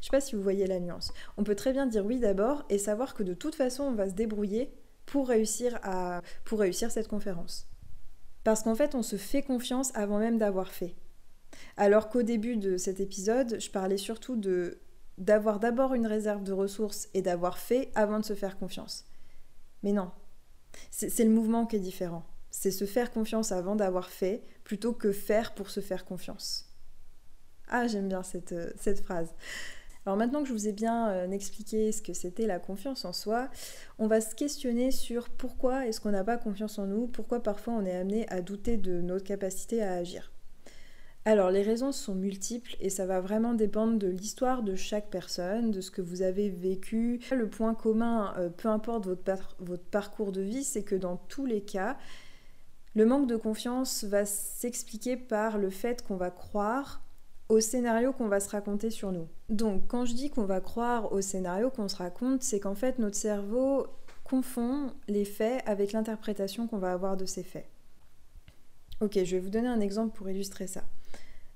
Je 0.00 0.06
sais 0.06 0.10
pas 0.10 0.20
si 0.20 0.34
vous 0.34 0.42
voyez 0.42 0.66
la 0.66 0.80
nuance. 0.80 1.12
On 1.36 1.44
peut 1.44 1.54
très 1.54 1.72
bien 1.72 1.86
dire 1.86 2.04
oui 2.04 2.18
d'abord 2.18 2.64
et 2.70 2.78
savoir 2.78 3.14
que 3.14 3.22
de 3.22 3.34
toute 3.34 3.54
façon 3.54 3.84
on 3.84 3.94
va 3.94 4.08
se 4.08 4.14
débrouiller 4.14 4.72
pour 5.12 5.28
réussir, 5.28 5.78
cette 6.90 7.06
conférence. 7.06 7.68
Parce 8.44 8.62
qu'en 8.62 8.74
fait 8.74 8.94
on 8.94 9.02
se 9.02 9.16
fait 9.16 9.42
confiance 9.42 9.94
avant 9.94 10.18
même 10.18 10.38
d'avoir 10.38 10.72
fait. 10.72 10.96
Alors 11.76 12.08
qu'au 12.08 12.22
début 12.22 12.56
de 12.56 12.78
cet 12.78 12.98
épisode, 12.98 13.60
je 13.60 13.70
parlais 13.70 13.98
surtout 13.98 14.40
d'avoir 15.18 15.60
d'abord 15.60 15.92
une 15.92 16.06
réserve 16.06 16.42
de 16.42 16.52
ressources 16.52 17.10
et 17.12 17.20
d'avoir 17.20 17.58
fait 17.58 17.90
avant 17.94 18.20
de 18.20 18.24
se 18.24 18.34
faire 18.34 18.58
confiance. 18.58 19.04
Mais 19.82 19.92
non, 19.92 20.10
c'est 20.90 21.24
le 21.24 21.30
mouvement 21.30 21.66
qui 21.66 21.76
est 21.76 21.80
différent. 21.80 22.24
C'est 22.50 22.70
se 22.70 22.86
faire 22.86 23.10
confiance 23.10 23.52
avant 23.52 23.76
d'avoir 23.76 24.08
fait 24.08 24.42
plutôt 24.64 24.94
que 24.94 25.12
faire 25.12 25.54
pour 25.54 25.68
se 25.68 25.80
faire 25.80 26.06
confiance. 26.06 26.70
Ah, 27.68 27.86
j'aime 27.86 28.08
bien 28.08 28.22
cette, 28.22 28.52
euh, 28.52 28.70
cette, 28.78 29.00
phrase. 29.00 29.34
Alors 30.04 30.16
maintenant 30.16 30.42
que 30.42 30.48
je 30.48 30.52
vous 30.52 30.66
ai 30.66 30.72
bien 30.72 31.10
euh, 31.10 31.30
expliqué 31.30 31.92
ce 31.92 32.02
que 32.02 32.12
c'était 32.12 32.46
la 32.46 32.58
confiance 32.58 33.04
en 33.04 33.12
soi, 33.12 33.48
on 33.98 34.08
va 34.08 34.20
se 34.20 34.34
questionner 34.34 34.90
sur 34.90 35.28
pourquoi 35.28 35.86
est-ce 35.86 36.00
qu'on 36.00 36.10
n'a 36.10 36.24
pas 36.24 36.38
confiance 36.38 36.78
en 36.78 36.86
nous, 36.86 37.06
pourquoi 37.06 37.40
parfois 37.40 37.74
on 37.74 37.84
est 37.84 37.94
amené 37.94 38.28
à 38.28 38.40
douter 38.40 38.76
de 38.76 39.00
notre 39.00 39.24
capacité 39.24 39.82
à 39.82 39.92
agir. 39.92 40.32
Alors 41.24 41.52
les 41.52 41.62
raisons 41.62 41.92
sont 41.92 42.16
multiples 42.16 42.74
et 42.80 42.90
ça 42.90 43.06
va 43.06 43.20
vraiment 43.20 43.54
dépendre 43.54 43.96
de 43.96 44.08
l'histoire 44.08 44.64
de 44.64 44.74
chaque 44.74 45.08
personne, 45.08 45.70
de 45.70 45.80
ce 45.80 45.92
que 45.92 46.02
vous 46.02 46.22
avez 46.22 46.48
vécu. 46.48 47.20
Le 47.30 47.48
point 47.48 47.74
commun, 47.74 48.34
euh, 48.38 48.48
peu 48.48 48.68
importe 48.68 49.06
votre, 49.06 49.56
votre 49.60 49.84
parcours 49.84 50.32
de 50.32 50.40
vie, 50.40 50.64
c'est 50.64 50.82
que 50.82 50.96
dans 50.96 51.16
tous 51.16 51.46
les 51.46 51.60
cas, 51.60 51.96
le 52.96 53.06
manque 53.06 53.28
de 53.28 53.36
confiance 53.36 54.02
va 54.02 54.24
s'expliquer 54.24 55.16
par 55.16 55.58
le 55.58 55.70
fait 55.70 56.02
qu'on 56.02 56.16
va 56.16 56.32
croire 56.32 57.02
au 57.52 57.60
scénario 57.60 58.14
qu'on 58.14 58.28
va 58.28 58.40
se 58.40 58.48
raconter 58.48 58.88
sur 58.88 59.12
nous. 59.12 59.28
Donc 59.50 59.82
quand 59.86 60.06
je 60.06 60.14
dis 60.14 60.30
qu'on 60.30 60.46
va 60.46 60.62
croire 60.62 61.12
au 61.12 61.20
scénario 61.20 61.68
qu'on 61.68 61.86
se 61.86 61.96
raconte, 61.96 62.42
c'est 62.42 62.60
qu'en 62.60 62.74
fait 62.74 62.98
notre 62.98 63.14
cerveau 63.14 63.88
confond 64.24 64.90
les 65.06 65.26
faits 65.26 65.62
avec 65.66 65.92
l'interprétation 65.92 66.66
qu'on 66.66 66.78
va 66.78 66.92
avoir 66.92 67.18
de 67.18 67.26
ces 67.26 67.42
faits. 67.42 67.68
Ok, 69.02 69.22
je 69.22 69.36
vais 69.36 69.38
vous 69.38 69.50
donner 69.50 69.68
un 69.68 69.80
exemple 69.80 70.16
pour 70.16 70.30
illustrer 70.30 70.66
ça. 70.66 70.82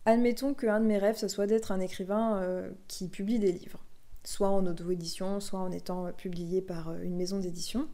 Admettons 0.05 0.53
qu'un 0.53 0.81
de 0.81 0.85
mes 0.85 0.99
rêves, 0.99 1.17
ce 1.17 1.29
soit 1.29 1.47
d'être 1.47 1.73
un 1.73 1.81
écrivain 1.81 2.43
euh, 2.43 2.71
qui 2.89 3.09
publie 3.09 3.39
des 3.39 3.53
livres, 3.53 3.83
soit 4.23 4.51
en 4.51 4.67
auto-édition, 4.67 5.41
soit 5.41 5.61
en 5.61 5.73
étant 5.73 6.13
publié 6.13 6.61
par 6.61 6.91
euh, 6.91 7.01
une 7.01 7.17
maison 7.17 7.39
d'édition. 7.39 7.89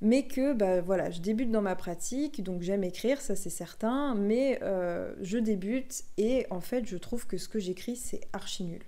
Mais 0.00 0.26
que 0.26 0.52
bah, 0.52 0.80
voilà, 0.80 1.10
je 1.10 1.20
débute 1.20 1.50
dans 1.50 1.62
ma 1.62 1.74
pratique, 1.74 2.42
donc 2.42 2.62
j'aime 2.62 2.84
écrire, 2.84 3.20
ça 3.20 3.34
c'est 3.34 3.50
certain, 3.50 4.14
mais 4.14 4.58
euh, 4.62 5.14
je 5.22 5.38
débute 5.38 6.04
et 6.18 6.46
en 6.50 6.60
fait 6.60 6.86
je 6.86 6.96
trouve 6.96 7.26
que 7.26 7.38
ce 7.38 7.48
que 7.48 7.58
j'écris 7.58 7.96
c'est 7.96 8.20
archi 8.32 8.64
nul. 8.64 8.82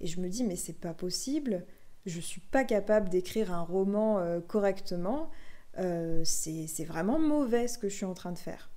Et 0.00 0.06
je 0.06 0.20
me 0.20 0.28
dis 0.28 0.44
mais 0.44 0.56
c'est 0.56 0.78
pas 0.78 0.92
possible, 0.92 1.64
je 2.04 2.20
suis 2.20 2.40
pas 2.40 2.64
capable 2.64 3.08
d'écrire 3.08 3.52
un 3.52 3.62
roman 3.62 4.40
correctement, 4.46 5.30
c'est 5.74 6.84
vraiment 6.86 7.18
mauvais 7.18 7.66
ce 7.68 7.78
que 7.78 7.88
je 7.88 7.94
suis 7.94 8.04
en 8.04 8.14
train 8.14 8.32
de 8.32 8.38
faire. 8.38 8.70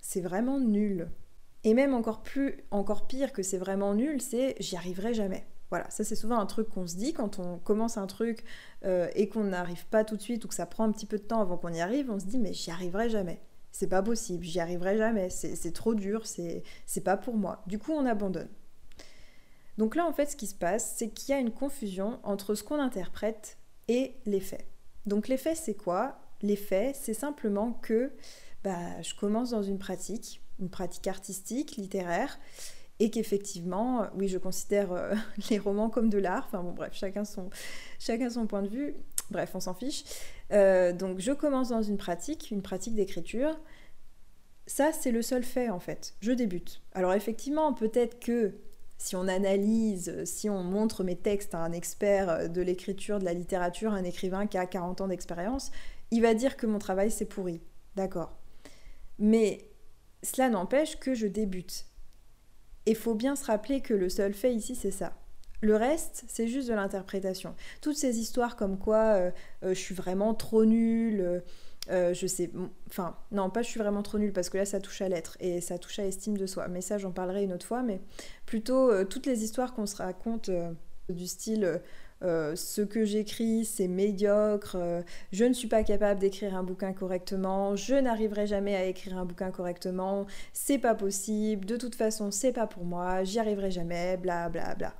C'est 0.00 0.20
vraiment 0.20 0.58
nul. 0.58 1.10
Et 1.64 1.74
même 1.74 1.94
encore 1.94 2.22
plus, 2.22 2.64
encore 2.70 3.06
pire 3.06 3.32
que 3.32 3.42
c'est 3.42 3.58
vraiment 3.58 3.94
nul, 3.94 4.20
c'est 4.20 4.54
j'y 4.60 4.76
arriverai 4.76 5.12
jamais. 5.12 5.44
Voilà, 5.70 5.88
ça 5.88 6.02
c'est 6.02 6.16
souvent 6.16 6.38
un 6.38 6.46
truc 6.46 6.68
qu'on 6.68 6.86
se 6.86 6.96
dit 6.96 7.12
quand 7.12 7.38
on 7.38 7.58
commence 7.58 7.96
un 7.96 8.06
truc 8.06 8.44
euh, 8.84 9.08
et 9.14 9.28
qu'on 9.28 9.44
n'arrive 9.44 9.86
pas 9.86 10.04
tout 10.04 10.16
de 10.16 10.22
suite 10.22 10.44
ou 10.44 10.48
que 10.48 10.54
ça 10.54 10.66
prend 10.66 10.84
un 10.84 10.90
petit 10.90 11.06
peu 11.06 11.16
de 11.16 11.22
temps 11.22 11.40
avant 11.40 11.56
qu'on 11.56 11.72
y 11.72 11.80
arrive, 11.80 12.10
on 12.10 12.18
se 12.18 12.26
dit 12.26 12.38
mais 12.38 12.52
j'y 12.52 12.70
arriverai 12.70 13.08
jamais. 13.08 13.40
C'est 13.72 13.86
pas 13.86 14.02
possible, 14.02 14.44
j'y 14.44 14.58
arriverai 14.58 14.98
jamais, 14.98 15.30
c'est 15.30 15.72
trop 15.72 15.94
dur, 15.94 16.26
c'est 16.26 16.64
pas 17.04 17.16
pour 17.16 17.36
moi. 17.36 17.62
Du 17.68 17.78
coup, 17.78 17.92
on 17.92 18.04
abandonne. 18.04 18.48
Donc 19.78 19.94
là, 19.94 20.04
en 20.04 20.12
fait, 20.12 20.26
ce 20.26 20.36
qui 20.36 20.48
se 20.48 20.56
passe, 20.56 20.94
c'est 20.96 21.08
qu'il 21.08 21.30
y 21.30 21.32
a 21.32 21.38
une 21.38 21.52
confusion 21.52 22.18
entre 22.24 22.56
ce 22.56 22.64
qu'on 22.64 22.80
interprète 22.80 23.58
et 23.86 24.16
les 24.26 24.40
faits. 24.40 24.66
Donc 25.06 25.28
les 25.28 25.36
faits, 25.36 25.56
c'est 25.56 25.74
quoi? 25.74 26.18
Les 26.42 26.56
faits, 26.56 26.96
c'est 26.96 27.14
simplement 27.14 27.72
que 27.72 28.12
bah, 28.64 29.00
je 29.02 29.14
commence 29.14 29.50
dans 29.50 29.62
une 29.62 29.78
pratique, 29.78 30.42
une 30.58 30.68
pratique 30.68 31.06
artistique, 31.06 31.76
littéraire, 31.76 32.38
et 33.00 33.10
qu'effectivement, 33.10 34.06
oui, 34.14 34.28
je 34.28 34.38
considère 34.38 34.92
euh, 34.92 35.14
les 35.50 35.58
romans 35.58 35.88
comme 35.88 36.10
de 36.10 36.18
l'art. 36.18 36.44
Enfin 36.46 36.62
bon, 36.62 36.72
bref, 36.72 36.92
chacun 36.92 37.24
son, 37.24 37.48
chacun 37.98 38.30
son 38.30 38.46
point 38.46 38.62
de 38.62 38.68
vue. 38.68 38.94
Bref, 39.30 39.50
on 39.54 39.60
s'en 39.60 39.74
fiche. 39.74 40.04
Euh, 40.52 40.92
donc, 40.92 41.18
je 41.18 41.32
commence 41.32 41.70
dans 41.70 41.82
une 41.82 41.96
pratique, 41.96 42.50
une 42.50 42.62
pratique 42.62 42.94
d'écriture. 42.94 43.58
Ça, 44.66 44.92
c'est 44.92 45.10
le 45.10 45.22
seul 45.22 45.42
fait 45.42 45.70
en 45.70 45.80
fait. 45.80 46.14
Je 46.20 46.30
débute. 46.30 46.82
Alors 46.92 47.14
effectivement, 47.14 47.72
peut-être 47.72 48.20
que 48.20 48.54
si 48.98 49.16
on 49.16 49.26
analyse, 49.26 50.24
si 50.24 50.50
on 50.50 50.62
montre 50.62 51.02
mes 51.02 51.16
textes 51.16 51.54
à 51.54 51.58
un 51.58 51.72
expert 51.72 52.50
de 52.50 52.60
l'écriture, 52.60 53.18
de 53.18 53.24
la 53.24 53.32
littérature, 53.32 53.92
un 53.92 54.04
écrivain 54.04 54.46
qui 54.46 54.58
a 54.58 54.66
40 54.66 55.00
ans 55.00 55.08
d'expérience, 55.08 55.72
il 56.10 56.22
va 56.22 56.34
dire 56.34 56.56
que 56.56 56.66
mon 56.66 56.78
travail 56.78 57.10
c'est 57.10 57.24
pourri. 57.24 57.62
D'accord. 57.96 58.36
Mais 59.18 59.66
cela 60.22 60.50
n'empêche 60.50 61.00
que 61.00 61.14
je 61.14 61.26
débute. 61.26 61.86
Et 62.90 62.94
faut 62.94 63.14
bien 63.14 63.36
se 63.36 63.44
rappeler 63.44 63.82
que 63.82 63.94
le 63.94 64.08
seul 64.08 64.34
fait 64.34 64.52
ici, 64.52 64.74
c'est 64.74 64.90
ça. 64.90 65.12
Le 65.60 65.76
reste, 65.76 66.24
c'est 66.26 66.48
juste 66.48 66.68
de 66.68 66.74
l'interprétation. 66.74 67.54
Toutes 67.80 67.96
ces 67.96 68.18
histoires 68.18 68.56
comme 68.56 68.80
quoi 68.80 69.14
euh, 69.14 69.30
euh, 69.62 69.74
je 69.74 69.78
suis 69.78 69.94
vraiment 69.94 70.34
trop 70.34 70.64
nulle, 70.64 71.40
euh, 71.88 72.14
je 72.14 72.26
sais, 72.26 72.50
enfin, 72.88 73.16
non, 73.30 73.48
pas 73.48 73.62
je 73.62 73.68
suis 73.68 73.78
vraiment 73.78 74.02
trop 74.02 74.18
nulle 74.18 74.32
parce 74.32 74.50
que 74.50 74.58
là 74.58 74.64
ça 74.64 74.80
touche 74.80 75.02
à 75.02 75.08
l'être 75.08 75.36
et 75.38 75.60
ça 75.60 75.78
touche 75.78 76.00
à 76.00 76.02
l'estime 76.02 76.36
de 76.36 76.46
soi. 76.46 76.66
Mais 76.66 76.80
ça, 76.80 76.98
j'en 76.98 77.12
parlerai 77.12 77.44
une 77.44 77.52
autre 77.52 77.64
fois. 77.64 77.84
Mais 77.84 78.00
plutôt 78.44 79.04
toutes 79.04 79.26
les 79.26 79.44
histoires 79.44 79.72
qu'on 79.72 79.86
se 79.86 79.94
raconte 79.94 80.50
du 81.08 81.28
style 81.28 81.80
euh, 82.22 82.54
ce 82.54 82.82
que 82.82 83.04
j'écris, 83.04 83.64
c'est 83.64 83.88
médiocre, 83.88 84.76
euh, 84.76 85.02
je 85.32 85.44
ne 85.44 85.54
suis 85.54 85.68
pas 85.68 85.82
capable 85.82 86.20
d'écrire 86.20 86.54
un 86.54 86.62
bouquin 86.62 86.92
correctement, 86.92 87.76
je 87.76 87.94
n'arriverai 87.94 88.46
jamais 88.46 88.76
à 88.76 88.84
écrire 88.84 89.16
un 89.16 89.24
bouquin 89.24 89.50
correctement, 89.50 90.26
c'est 90.52 90.78
pas 90.78 90.94
possible, 90.94 91.64
de 91.64 91.76
toute 91.76 91.94
façon, 91.94 92.30
c'est 92.30 92.52
pas 92.52 92.66
pour 92.66 92.84
moi, 92.84 93.24
j'y 93.24 93.38
arriverai 93.38 93.70
jamais, 93.70 94.16
bla 94.16 94.48
bla 94.48 94.74
bla. 94.74 94.94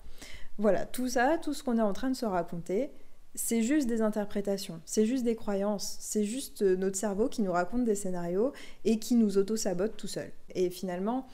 Voilà, 0.58 0.86
tout 0.86 1.08
ça, 1.08 1.38
tout 1.38 1.54
ce 1.54 1.62
qu'on 1.62 1.78
est 1.78 1.82
en 1.82 1.92
train 1.92 2.10
de 2.10 2.16
se 2.16 2.26
raconter, 2.26 2.90
c'est 3.34 3.62
juste 3.62 3.86
des 3.86 4.02
interprétations, 4.02 4.80
c'est 4.84 5.06
juste 5.06 5.24
des 5.24 5.36
croyances, 5.36 5.96
c'est 6.00 6.24
juste 6.24 6.62
euh, 6.62 6.76
notre 6.76 6.96
cerveau 6.96 7.28
qui 7.28 7.42
nous 7.42 7.52
raconte 7.52 7.84
des 7.84 7.94
scénarios 7.94 8.52
et 8.84 8.98
qui 8.98 9.14
nous 9.14 9.38
auto-sabote 9.38 9.96
tout 9.96 10.08
seul. 10.08 10.32
Et 10.54 10.70
finalement, 10.70 11.26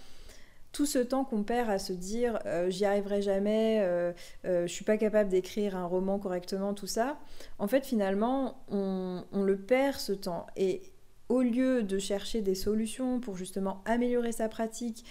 tout 0.77 0.85
ce 0.85 0.99
temps 0.99 1.25
qu'on 1.25 1.43
perd 1.43 1.71
à 1.71 1.79
se 1.79 1.95
dire 1.95 2.39
euh, 2.45 2.69
j'y 2.69 2.85
arriverai 2.85 3.23
jamais, 3.23 3.79
euh, 3.81 4.13
euh, 4.45 4.67
je 4.67 4.73
suis 4.75 4.85
pas 4.85 4.99
capable 4.99 5.31
d'écrire 5.31 5.75
un 5.75 5.87
roman 5.87 6.19
correctement, 6.19 6.75
tout 6.75 6.87
ça, 6.87 7.19
en 7.59 7.67
fait 7.67 7.87
finalement 7.87 8.63
on, 8.69 9.25
le 9.33 9.57
perd 9.57 9.97
ce 9.97 10.13
temps. 10.13 10.47
Et 10.55 10.83
au 11.31 11.41
lieu 11.41 11.83
de 11.83 11.99
chercher 11.99 12.43
des 12.43 12.55
solutions 12.55 13.21
pour 13.21 13.39
justement 13.39 13.83
améliorer 13.87 14.33
sa 14.33 14.51
pratique, 14.51 15.07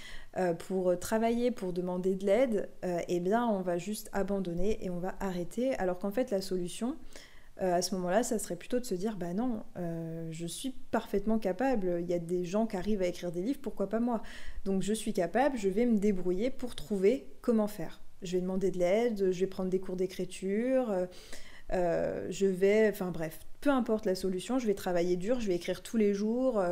pour 0.59 0.99
travailler, 0.99 1.49
pour 1.49 1.73
demander 1.73 2.13
de 2.13 2.25
l'aide, 2.25 2.69
eh 3.07 3.19
bien 3.19 3.47
on 3.47 3.61
va 3.61 3.79
juste 3.79 4.09
abandonner 4.13 4.77
et 4.85 4.91
on 4.91 4.99
va 4.99 5.15
arrêter. 5.19 5.73
Alors 5.75 5.97
qu'en 5.97 6.11
fait 6.11 6.29
la 6.29 6.41
solution, 6.41 6.95
euh, 7.61 7.73
à 7.73 7.81
ce 7.81 7.95
moment-là, 7.95 8.23
ça 8.23 8.37
serait 8.37 8.55
plutôt 8.55 8.79
de 8.79 8.85
se 8.85 8.95
dire, 8.95 9.15
bah 9.15 9.33
non, 9.33 9.63
euh, 9.77 10.27
je 10.31 10.45
suis 10.45 10.71
parfaitement 10.91 11.39
capable, 11.39 11.99
il 12.01 12.09
y 12.09 12.13
a 12.13 12.19
des 12.19 12.43
gens 12.43 12.65
qui 12.67 12.75
arrivent 12.75 13.01
à 13.01 13.07
écrire 13.07 13.31
des 13.31 13.41
livres, 13.41 13.59
pourquoi 13.61 13.87
pas 13.87 13.99
moi? 13.99 14.21
Donc 14.65 14.81
je 14.81 14.93
suis 14.93 15.13
capable, 15.13 15.57
je 15.57 15.69
vais 15.69 15.85
me 15.85 15.97
débrouiller 15.97 16.49
pour 16.49 16.75
trouver 16.75 17.27
comment 17.41 17.67
faire. 17.67 18.01
Je 18.21 18.33
vais 18.33 18.41
demander 18.41 18.71
de 18.71 18.79
l'aide, 18.79 19.31
je 19.31 19.39
vais 19.39 19.47
prendre 19.47 19.69
des 19.69 19.79
cours 19.79 19.95
d'écriture, 19.95 21.07
euh, 21.71 22.27
je 22.29 22.45
vais, 22.45 22.89
enfin 22.89 23.11
bref, 23.11 23.39
peu 23.65 23.71
importe 23.71 24.05
la 24.05 24.13
solution, 24.13 24.59
je 24.59 24.67
vais 24.67 24.75
travailler 24.75 25.15
dur, 25.15 25.39
je 25.39 25.47
vais 25.47 25.55
écrire 25.55 25.81
tous 25.81 25.97
les 25.97 26.13
jours, 26.13 26.63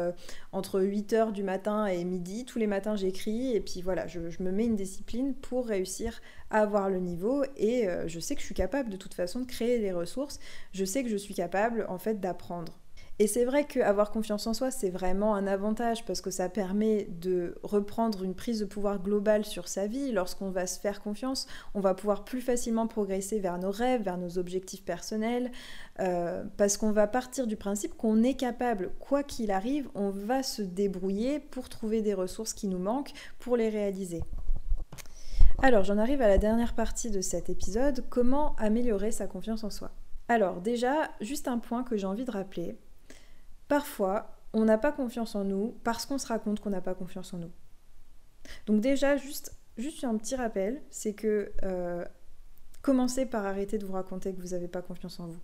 entre 0.51 0.79
8h 0.79 1.31
du 1.31 1.41
matin 1.41 1.87
et 1.87 2.03
midi, 2.03 2.45
tous 2.45 2.59
les 2.59 2.67
matins 2.67 2.95
j'écris, 2.95 3.55
et 3.55 3.61
puis 3.61 3.81
voilà, 3.81 4.05
je, 4.05 4.19
me 4.19 4.51
mets 4.51 4.65
une 4.65 4.75
discipline 4.75 5.33
pour 5.33 5.65
réussir 5.65 6.21
avoir 6.51 6.91
le 6.91 6.99
niveau 6.99 7.43
et 7.57 7.87
euh, 7.87 8.07
je 8.07 8.19
sais 8.19 8.35
que 8.35 8.41
je 8.41 8.45
suis 8.45 8.53
capable 8.53 8.91
de 8.91 8.97
toute 8.97 9.15
façon 9.15 9.39
de 9.39 9.45
créer 9.45 9.79
des 9.79 9.91
ressources, 9.91 10.39
je 10.71 10.85
sais 10.85 11.03
que 11.03 11.09
je 11.09 11.17
suis 11.17 11.33
capable 11.33 11.87
en 11.89 11.97
fait 11.97 12.19
d'apprendre. 12.19 12.77
Et 13.19 13.27
c'est 13.27 13.45
vrai 13.45 13.65
qu'avoir 13.65 14.09
confiance 14.09 14.47
en 14.47 14.55
soi, 14.55 14.71
c'est 14.71 14.89
vraiment 14.89 15.35
un 15.35 15.45
avantage 15.45 16.03
parce 16.03 16.19
que 16.19 16.31
ça 16.31 16.49
permet 16.49 17.07
de 17.21 17.55
reprendre 17.61 18.23
une 18.23 18.33
prise 18.33 18.59
de 18.59 18.65
pouvoir 18.65 18.99
globale 18.99 19.45
sur 19.45 19.67
sa 19.67 19.85
vie. 19.85 20.11
Lorsqu'on 20.11 20.49
va 20.49 20.65
se 20.65 20.79
faire 20.79 20.99
confiance, 21.01 21.45
on 21.75 21.79
va 21.79 21.93
pouvoir 21.93 22.25
plus 22.25 22.41
facilement 22.41 22.87
progresser 22.87 23.39
vers 23.39 23.59
nos 23.59 23.69
rêves, 23.69 24.01
vers 24.01 24.17
nos 24.17 24.39
objectifs 24.39 24.83
personnels, 24.83 25.51
euh, 25.99 26.43
parce 26.57 26.75
qu'on 26.77 26.91
va 26.91 27.05
partir 27.05 27.45
du 27.45 27.55
principe 27.55 27.95
qu'on 27.95 28.23
est 28.23 28.33
capable, 28.33 28.91
quoi 28.99 29.21
qu'il 29.21 29.51
arrive, 29.51 29.89
on 29.93 30.09
va 30.09 30.41
se 30.41 30.63
débrouiller 30.63 31.39
pour 31.39 31.69
trouver 31.69 32.01
des 32.01 32.15
ressources 32.15 32.53
qui 32.53 32.67
nous 32.67 32.79
manquent, 32.79 33.13
pour 33.37 33.57
les 33.57 33.69
réaliser. 33.69 34.23
Alors, 35.61 35.83
j'en 35.83 35.99
arrive 35.99 36.21
à 36.23 36.27
la 36.27 36.39
dernière 36.39 36.73
partie 36.73 37.11
de 37.11 37.21
cet 37.21 37.49
épisode, 37.49 38.03
comment 38.09 38.55
améliorer 38.57 39.11
sa 39.11 39.27
confiance 39.27 39.63
en 39.63 39.69
soi? 39.69 39.91
Alors, 40.27 40.61
déjà, 40.61 41.11
juste 41.21 41.47
un 41.47 41.59
point 41.59 41.83
que 41.83 41.95
j'ai 41.95 42.07
envie 42.07 42.25
de 42.25 42.31
rappeler. 42.31 42.75
Parfois, 43.67 44.37
on 44.53 44.65
n'a 44.65 44.77
pas 44.77 44.91
confiance 44.91 45.35
en 45.35 45.43
nous 45.43 45.75
parce 45.83 46.05
qu'on 46.05 46.17
se 46.17 46.27
raconte 46.27 46.59
qu'on 46.59 46.69
n'a 46.69 46.81
pas 46.81 46.93
confiance 46.93 47.33
en 47.33 47.37
nous. 47.37 47.51
Donc 48.65 48.81
déjà, 48.81 49.17
juste, 49.17 49.55
un 50.03 50.17
petit 50.17 50.35
rappel, 50.35 50.81
c'est 50.89 51.13
que 51.13 51.51
euh, 51.63 52.05
Commencez 52.83 53.25
par 53.25 53.45
arrêter 53.45 53.77
de 53.77 53.85
vous 53.85 53.93
raconter 53.93 54.33
que 54.33 54.41
vous 54.41 54.49
n'avez 54.49 54.67
pas 54.67 54.81
confiance 54.81 55.17
en 55.21 55.27
vous. 55.27 55.39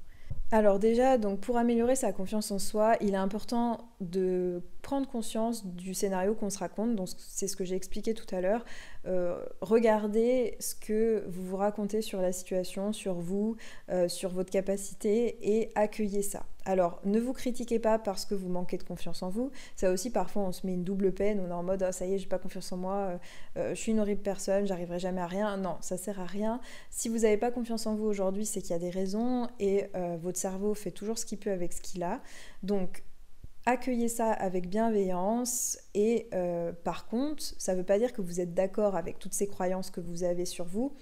Alors 0.51 0.77
déjà, 0.77 1.17
donc 1.17 1.39
pour 1.39 1.57
améliorer 1.57 1.95
sa 1.95 2.11
confiance 2.11 2.51
en 2.51 2.59
soi, 2.59 2.97
il 2.99 3.13
est 3.13 3.17
important 3.17 3.89
de 4.01 4.61
prendre 4.89 5.07
conscience 5.07 5.67
du 5.67 5.93
scénario 5.93 6.33
qu'on 6.33 6.49
se 6.49 6.57
raconte. 6.57 6.95
Donc 6.95 7.09
c'est 7.15 7.47
ce 7.47 7.55
que 7.55 7.63
j'ai 7.63 7.75
expliqué 7.75 8.15
tout 8.15 8.25
à 8.35 8.41
l'heure. 8.41 8.65
Euh, 9.05 9.39
regardez 9.61 10.57
ce 10.59 10.73
que 10.73 11.23
vous 11.27 11.45
vous 11.45 11.57
racontez 11.57 12.01
sur 12.01 12.23
la 12.23 12.31
situation, 12.31 12.91
sur 12.91 13.13
vous, 13.13 13.55
euh, 13.91 14.09
sur 14.09 14.31
votre 14.31 14.49
capacité 14.49 15.37
et 15.43 15.71
accueillez 15.75 16.23
ça. 16.23 16.43
Alors 16.65 16.99
ne 17.05 17.19
vous 17.19 17.33
critiquez 17.33 17.77
pas 17.77 17.99
parce 17.99 18.25
que 18.25 18.33
vous 18.33 18.49
manquez 18.49 18.79
de 18.79 18.83
confiance 18.83 19.21
en 19.21 19.29
vous. 19.29 19.51
Ça 19.75 19.91
aussi 19.91 20.09
parfois 20.09 20.41
on 20.41 20.51
se 20.51 20.65
met 20.65 20.73
une 20.73 20.83
double 20.83 21.11
peine. 21.11 21.39
On 21.39 21.51
est 21.51 21.53
en 21.53 21.61
mode 21.61 21.83
ah, 21.83 21.91
ça 21.91 22.07
y 22.07 22.15
est 22.15 22.17
j'ai 22.17 22.25
pas 22.25 22.39
confiance 22.39 22.71
en 22.71 22.77
moi, 22.77 23.19
euh, 23.57 23.75
je 23.75 23.79
suis 23.79 23.91
une 23.91 23.99
horrible 23.99 24.23
personne, 24.23 24.65
j'arriverai 24.65 24.97
jamais 24.97 25.21
à 25.21 25.27
rien. 25.27 25.55
Non, 25.57 25.77
ça 25.81 25.97
sert 25.97 26.19
à 26.19 26.25
rien. 26.25 26.61
Si 26.89 27.09
vous 27.09 27.19
n'avez 27.19 27.37
pas 27.37 27.51
confiance 27.51 27.85
en 27.85 27.93
vous 27.93 28.05
aujourd'hui, 28.05 28.47
c'est 28.47 28.61
qu'il 28.63 28.71
y 28.71 28.73
a 28.73 28.79
des 28.79 28.89
raisons 28.89 29.49
et 29.59 29.91
votre 30.19 30.39
cerveau 30.39 30.73
fait 30.73 30.91
toujours 30.91 31.19
ce 31.19 31.27
qu'il 31.27 31.37
peut 31.37 31.51
avec 31.51 31.73
ce 31.73 31.81
qu'il 31.81 32.01
a. 32.01 32.21
Donc, 32.63 33.03
accueillez 33.69 34.07
ça 34.07 34.31
avec 34.31 34.67
bienveillance 34.67 35.77
et 35.93 36.27
euh, 36.33 36.71
par 36.71 37.07
contre, 37.07 37.43
ça 37.57 37.73
ne 37.73 37.79
veut 37.79 37.85
pas 37.85 37.99
dire 37.99 38.13
que 38.13 38.21
vous 38.21 38.39
êtes 38.39 38.53
d'accord 38.53 38.95
avec 38.95 39.19
toutes 39.19 39.33
ces 39.33 39.47
croyances 39.47 39.91
que 39.91 40.01
vous 40.01 40.23
avez 40.23 40.45
sur 40.45 40.65
vous. 40.65 40.93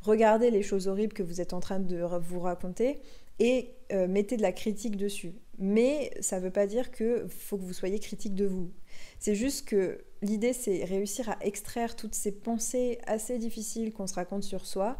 Regardez 0.00 0.50
les 0.50 0.62
choses 0.62 0.88
horribles 0.88 1.12
que 1.12 1.22
vous 1.22 1.40
êtes 1.40 1.52
en 1.52 1.60
train 1.60 1.80
de 1.80 2.02
vous 2.20 2.40
raconter 2.40 3.00
et 3.38 3.74
euh, 3.92 4.06
mettez 4.06 4.36
de 4.36 4.42
la 4.42 4.52
critique 4.52 4.96
dessus. 4.96 5.34
Mais 5.58 6.10
ça 6.20 6.38
ne 6.38 6.44
veut 6.44 6.50
pas 6.50 6.66
dire 6.66 6.90
qu'il 6.90 7.26
faut 7.28 7.56
que 7.56 7.62
vous 7.62 7.72
soyez 7.72 7.98
critique 7.98 8.34
de 8.34 8.46
vous. 8.46 8.70
C'est 9.18 9.34
juste 9.34 9.68
que 9.68 10.04
l'idée, 10.22 10.52
c'est 10.52 10.84
réussir 10.84 11.28
à 11.28 11.36
extraire 11.42 11.94
toutes 11.96 12.14
ces 12.14 12.32
pensées 12.32 12.98
assez 13.06 13.38
difficiles 13.38 13.92
qu'on 13.92 14.06
se 14.06 14.14
raconte 14.14 14.42
sur 14.42 14.66
soi 14.66 14.98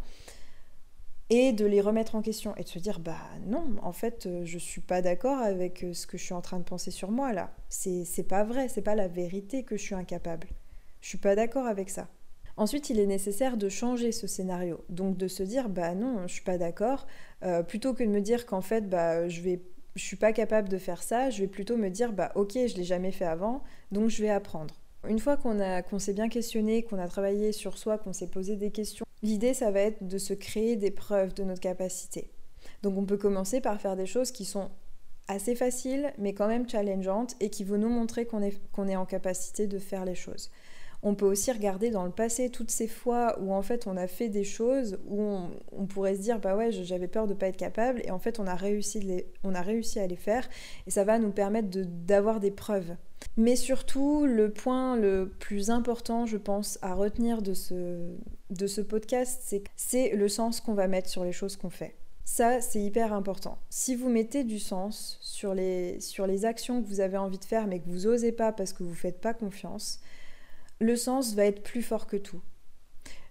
et 1.30 1.52
de 1.52 1.64
les 1.64 1.80
remettre 1.80 2.14
en 2.14 2.22
question 2.22 2.54
et 2.56 2.64
de 2.64 2.68
se 2.68 2.78
dire 2.78 3.00
bah 3.00 3.16
non 3.46 3.64
en 3.82 3.92
fait 3.92 4.26
euh, 4.26 4.44
je 4.44 4.58
suis 4.58 4.80
pas 4.80 5.00
d'accord 5.00 5.38
avec 5.38 5.82
euh, 5.82 5.94
ce 5.94 6.06
que 6.06 6.18
je 6.18 6.24
suis 6.24 6.34
en 6.34 6.42
train 6.42 6.58
de 6.58 6.64
penser 6.64 6.90
sur 6.90 7.10
moi 7.10 7.32
là. 7.32 7.54
C'est 7.68 8.28
pas 8.28 8.44
vrai 8.44 8.68
c'est 8.68 8.82
pas 8.82 8.94
la 8.94 9.08
vérité 9.08 9.62
que 9.62 9.76
je 9.76 9.82
suis 9.82 9.94
incapable. 9.94 10.48
Je 11.00 11.08
suis 11.08 11.18
pas 11.18 11.34
d'accord 11.34 11.66
avec 11.66 11.90
ça. 11.90 12.08
Ensuite 12.56 12.90
il 12.90 13.00
est 13.00 13.06
nécessaire 13.06 13.56
de 13.56 13.68
changer 13.68 14.12
ce 14.12 14.26
scénario. 14.26 14.84
Donc 14.90 15.16
de 15.16 15.28
se 15.28 15.42
dire 15.42 15.68
bah 15.68 15.94
non 15.94 16.26
je 16.26 16.34
suis 16.34 16.44
pas 16.44 16.58
d'accord 16.58 17.06
euh, 17.42 17.62
plutôt 17.62 17.94
que 17.94 18.04
de 18.04 18.08
me 18.08 18.20
dire 18.20 18.44
qu'en 18.46 18.60
fait 18.60 18.88
bah 18.88 19.28
je 19.28 19.40
vais 19.40 19.62
je 19.96 20.02
suis 20.02 20.16
pas 20.16 20.32
capable 20.32 20.68
de 20.68 20.78
faire 20.78 21.02
ça 21.02 21.30
je 21.30 21.40
vais 21.40 21.48
plutôt 21.48 21.76
me 21.76 21.88
dire 21.88 22.12
bah 22.12 22.32
ok 22.34 22.52
je 22.52 22.76
l'ai 22.76 22.84
jamais 22.84 23.12
fait 23.12 23.24
avant 23.24 23.62
donc 23.92 24.10
je 24.10 24.22
vais 24.22 24.30
apprendre 24.30 24.74
une 25.08 25.18
fois 25.18 25.36
qu'on 25.36 25.98
s'est 25.98 26.12
bien 26.12 26.28
questionné 26.28 26.82
qu'on 26.82 26.98
a 26.98 27.08
travaillé 27.08 27.52
sur 27.52 27.78
soi 27.78 27.98
qu'on 27.98 28.12
s'est 28.12 28.28
posé 28.28 28.56
des 28.56 28.70
questions 28.70 29.04
L'idée, 29.24 29.54
ça 29.54 29.70
va 29.70 29.80
être 29.80 30.06
de 30.06 30.18
se 30.18 30.34
créer 30.34 30.76
des 30.76 30.90
preuves 30.90 31.32
de 31.32 31.44
notre 31.44 31.62
capacité. 31.62 32.30
Donc 32.82 32.98
on 32.98 33.06
peut 33.06 33.16
commencer 33.16 33.62
par 33.62 33.80
faire 33.80 33.96
des 33.96 34.04
choses 34.04 34.30
qui 34.32 34.44
sont 34.44 34.70
assez 35.28 35.54
faciles, 35.54 36.12
mais 36.18 36.34
quand 36.34 36.46
même 36.46 36.68
challengeantes, 36.68 37.34
et 37.40 37.48
qui 37.48 37.64
vont 37.64 37.78
nous 37.78 37.88
montrer 37.88 38.26
qu'on 38.26 38.42
est, 38.42 38.60
est 38.86 38.96
en 38.96 39.06
capacité 39.06 39.66
de 39.66 39.78
faire 39.78 40.04
les 40.04 40.14
choses. 40.14 40.50
On 41.02 41.14
peut 41.14 41.24
aussi 41.24 41.50
regarder 41.52 41.90
dans 41.90 42.04
le 42.04 42.10
passé 42.10 42.50
toutes 42.50 42.70
ces 42.70 42.86
fois 42.86 43.38
où 43.40 43.54
en 43.54 43.62
fait 43.62 43.86
on 43.86 43.96
a 43.96 44.06
fait 44.06 44.28
des 44.28 44.44
choses 44.44 44.98
où 45.06 45.22
on, 45.72 45.86
pourrait 45.86 46.16
se 46.16 46.20
dire 46.20 46.38
bah 46.38 46.56
ouais 46.56 46.72
j'avais 46.72 47.08
peur 47.08 47.26
de 47.26 47.34
pas 47.34 47.48
être 47.48 47.58
capable 47.58 48.00
et 48.04 48.10
en 48.10 48.18
fait 48.18 48.40
on 48.40 48.46
a 48.46 48.54
réussi, 48.54 49.24
on 49.42 49.54
a 49.54 49.60
réussi 49.60 50.00
à 50.00 50.06
les 50.06 50.16
faire 50.16 50.48
et 50.86 50.90
ça 50.90 51.04
va 51.04 51.18
nous 51.18 51.30
permettre 51.30 51.68
d'avoir 51.70 52.40
des 52.40 52.50
preuves. 52.50 52.96
Mais 53.36 53.56
surtout 53.56 54.26
le 54.26 54.52
point 54.52 54.96
le 54.96 55.28
plus 55.40 55.70
important 55.70 56.26
je 56.26 56.36
pense 56.36 56.78
à 56.82 56.94
retenir 56.94 57.42
de 57.42 57.54
ce, 57.54 58.14
de 58.50 58.66
ce 58.66 58.80
podcast 58.80 59.54
c'est 59.76 60.10
le 60.10 60.28
sens 60.28 60.60
qu'on 60.60 60.74
va 60.74 60.86
mettre 60.86 61.08
sur 61.08 61.24
les 61.24 61.32
choses 61.32 61.56
qu'on 61.56 61.70
fait. 61.70 61.96
Ça, 62.24 62.62
c'est 62.62 62.80
hyper 62.80 63.12
important. 63.12 63.58
Si 63.68 63.94
vous 63.94 64.08
mettez 64.08 64.44
du 64.44 64.58
sens 64.58 65.18
sur 65.20 65.52
les, 65.52 66.00
sur 66.00 66.26
les 66.26 66.46
actions 66.46 66.82
que 66.82 66.88
vous 66.88 67.00
avez 67.00 67.18
envie 67.18 67.38
de 67.38 67.44
faire 67.44 67.66
mais 67.66 67.80
que 67.80 67.88
vous 67.88 68.08
n'osez 68.08 68.32
pas 68.32 68.50
parce 68.50 68.72
que 68.72 68.82
vous 68.82 68.90
ne 68.90 68.94
faites 68.94 69.20
pas 69.20 69.34
confiance, 69.34 70.00
le 70.80 70.96
sens 70.96 71.34
va 71.34 71.44
être 71.44 71.62
plus 71.62 71.82
fort 71.82 72.06
que 72.06 72.16
tout. 72.16 72.40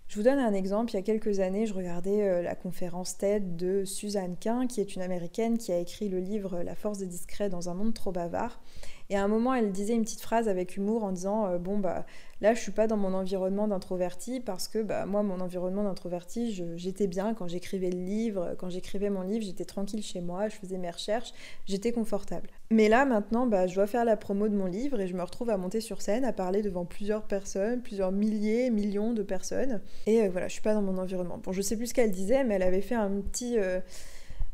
Je 0.08 0.18
vous 0.20 0.24
donne 0.24 0.38
un 0.38 0.54
exemple. 0.54 0.92
Il 0.92 0.96
y 0.96 1.00
a 1.00 1.02
quelques 1.02 1.40
années, 1.40 1.66
je 1.66 1.74
regardais 1.74 2.22
euh, 2.22 2.42
la 2.44 2.54
conférence 2.54 3.18
TED 3.18 3.56
de 3.56 3.84
Suzanne 3.84 4.38
Quint, 4.40 4.68
qui 4.68 4.80
est 4.80 4.96
une 4.96 5.02
américaine 5.02 5.58
qui 5.58 5.72
a 5.72 5.80
écrit 5.80 6.08
le 6.08 6.20
livre 6.20 6.62
La 6.62 6.76
force 6.76 7.00
des 7.00 7.08
discrets 7.08 7.50
dans 7.50 7.70
un 7.70 7.74
monde 7.74 7.96
trop 7.96 8.12
bavard. 8.12 8.62
Et 9.10 9.18
à 9.18 9.24
un 9.24 9.28
moment, 9.28 9.54
elle 9.54 9.72
disait 9.72 9.94
une 9.94 10.04
petite 10.04 10.22
phrase 10.22 10.48
avec 10.48 10.78
humour 10.78 11.04
en 11.04 11.12
disant 11.12 11.48
euh, 11.48 11.58
Bon, 11.58 11.78
bah 11.78 12.06
là, 12.42 12.54
je 12.54 12.60
suis 12.60 12.72
pas 12.72 12.88
dans 12.88 12.98
mon 12.98 13.14
environnement 13.14 13.68
d'introverti 13.68 14.40
parce 14.40 14.68
que 14.68 14.82
bah, 14.82 15.06
moi, 15.06 15.24
mon 15.24 15.40
environnement 15.40 15.84
d'introverti, 15.84 16.54
j'étais 16.76 17.08
bien 17.08 17.34
quand 17.34 17.48
j'écrivais 17.48 17.90
le 17.90 18.00
livre. 18.00 18.56
Quand 18.58 18.70
j'écrivais 18.70 19.10
mon 19.10 19.22
livre, 19.22 19.46
j'étais 19.46 19.66
tranquille 19.66 20.04
chez 20.04 20.22
moi, 20.22 20.50
je 20.50 20.56
faisais 20.56 20.78
mes 20.78 20.90
recherches, 20.90 21.34
j'étais 21.66 21.92
confortable. 21.92 22.50
Mais 22.70 22.90
là, 22.90 23.06
maintenant, 23.06 23.46
bah, 23.46 23.68
je 23.68 23.76
dois 23.76 23.88
faire 23.88 24.06
la 24.06 24.18
promo 24.18 24.48
de 24.48 24.56
mon 24.56 24.66
livre 24.66 25.00
et 25.00 25.08
je 25.08 25.14
me 25.14 25.22
retrouve 25.22 25.50
à 25.50 25.58
monter 25.58 25.82
sur 25.82 26.02
scène, 26.02 26.26
à 26.26 26.34
parler 26.34 26.62
devant 26.62 26.86
plusieurs 26.86 27.24
personnes, 27.24 27.82
plusieurs 27.82 28.12
milliers, 28.12 28.70
millions 28.70 29.14
de 29.14 29.24
personnes. 29.24 29.82
Et 30.06 30.24
euh, 30.24 30.30
voilà, 30.30 30.48
je 30.48 30.54
suis 30.54 30.62
pas 30.62 30.74
dans 30.74 30.82
mon 30.82 30.98
environnement. 30.98 31.40
Bon, 31.44 31.52
je 31.52 31.62
sais 31.62 31.78
plus 31.78 31.88
ce 31.88 31.94
qu'elle 31.94 32.12
disait, 32.12 32.44
mais 32.44 32.56
elle 32.56 32.64
avait 32.64 32.82
fait 32.82 32.96
un 32.96 33.12
petit. 33.22 33.58
Euh, 33.58 33.80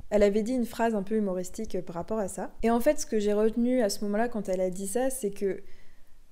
elle 0.10 0.24
avait 0.24 0.44
dit 0.44 0.54
une 0.54 0.66
phrase 0.66 0.96
un 0.96 1.04
peu 1.04 1.16
humoristique 1.16 1.80
par 1.82 1.96
rapport 1.96 2.20
à 2.20 2.28
ça. 2.28 2.52
Et 2.64 2.70
en 2.70 2.80
fait, 2.80 3.00
ce 3.00 3.06
que 3.06 3.20
j'ai 3.20 3.34
retenu 3.34 3.82
à 3.82 3.90
ce 3.90 4.04
moment-là 4.06 4.28
quand 4.28 4.50
elle 4.50 4.62
a 4.62 4.70
dit 4.70 4.88
ça, 4.88 5.10
c'est 5.10 5.32
que 5.32 5.62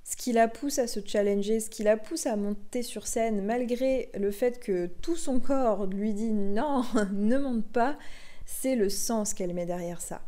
ce 0.03 0.15
qui 0.15 0.31
la 0.31 0.47
pousse 0.47 0.79
à 0.79 0.87
se 0.87 0.99
challenger, 1.05 1.59
ce 1.59 1.69
qui 1.69 1.83
la 1.83 1.97
pousse 1.97 2.25
à 2.25 2.35
monter 2.37 2.81
sur 2.81 3.07
scène, 3.07 3.43
malgré 3.43 4.09
le 4.17 4.31
fait 4.31 4.59
que 4.59 4.87
tout 5.01 5.17
son 5.17 5.39
corps 5.39 5.85
lui 5.85 6.13
dit 6.13 6.31
non, 6.31 6.83
ne 7.13 7.37
monte 7.37 7.67
pas, 7.67 7.97
c'est 8.45 8.75
le 8.75 8.89
sens 8.89 9.33
qu'elle 9.33 9.53
met 9.53 9.65
derrière 9.65 10.01
ça. 10.01 10.21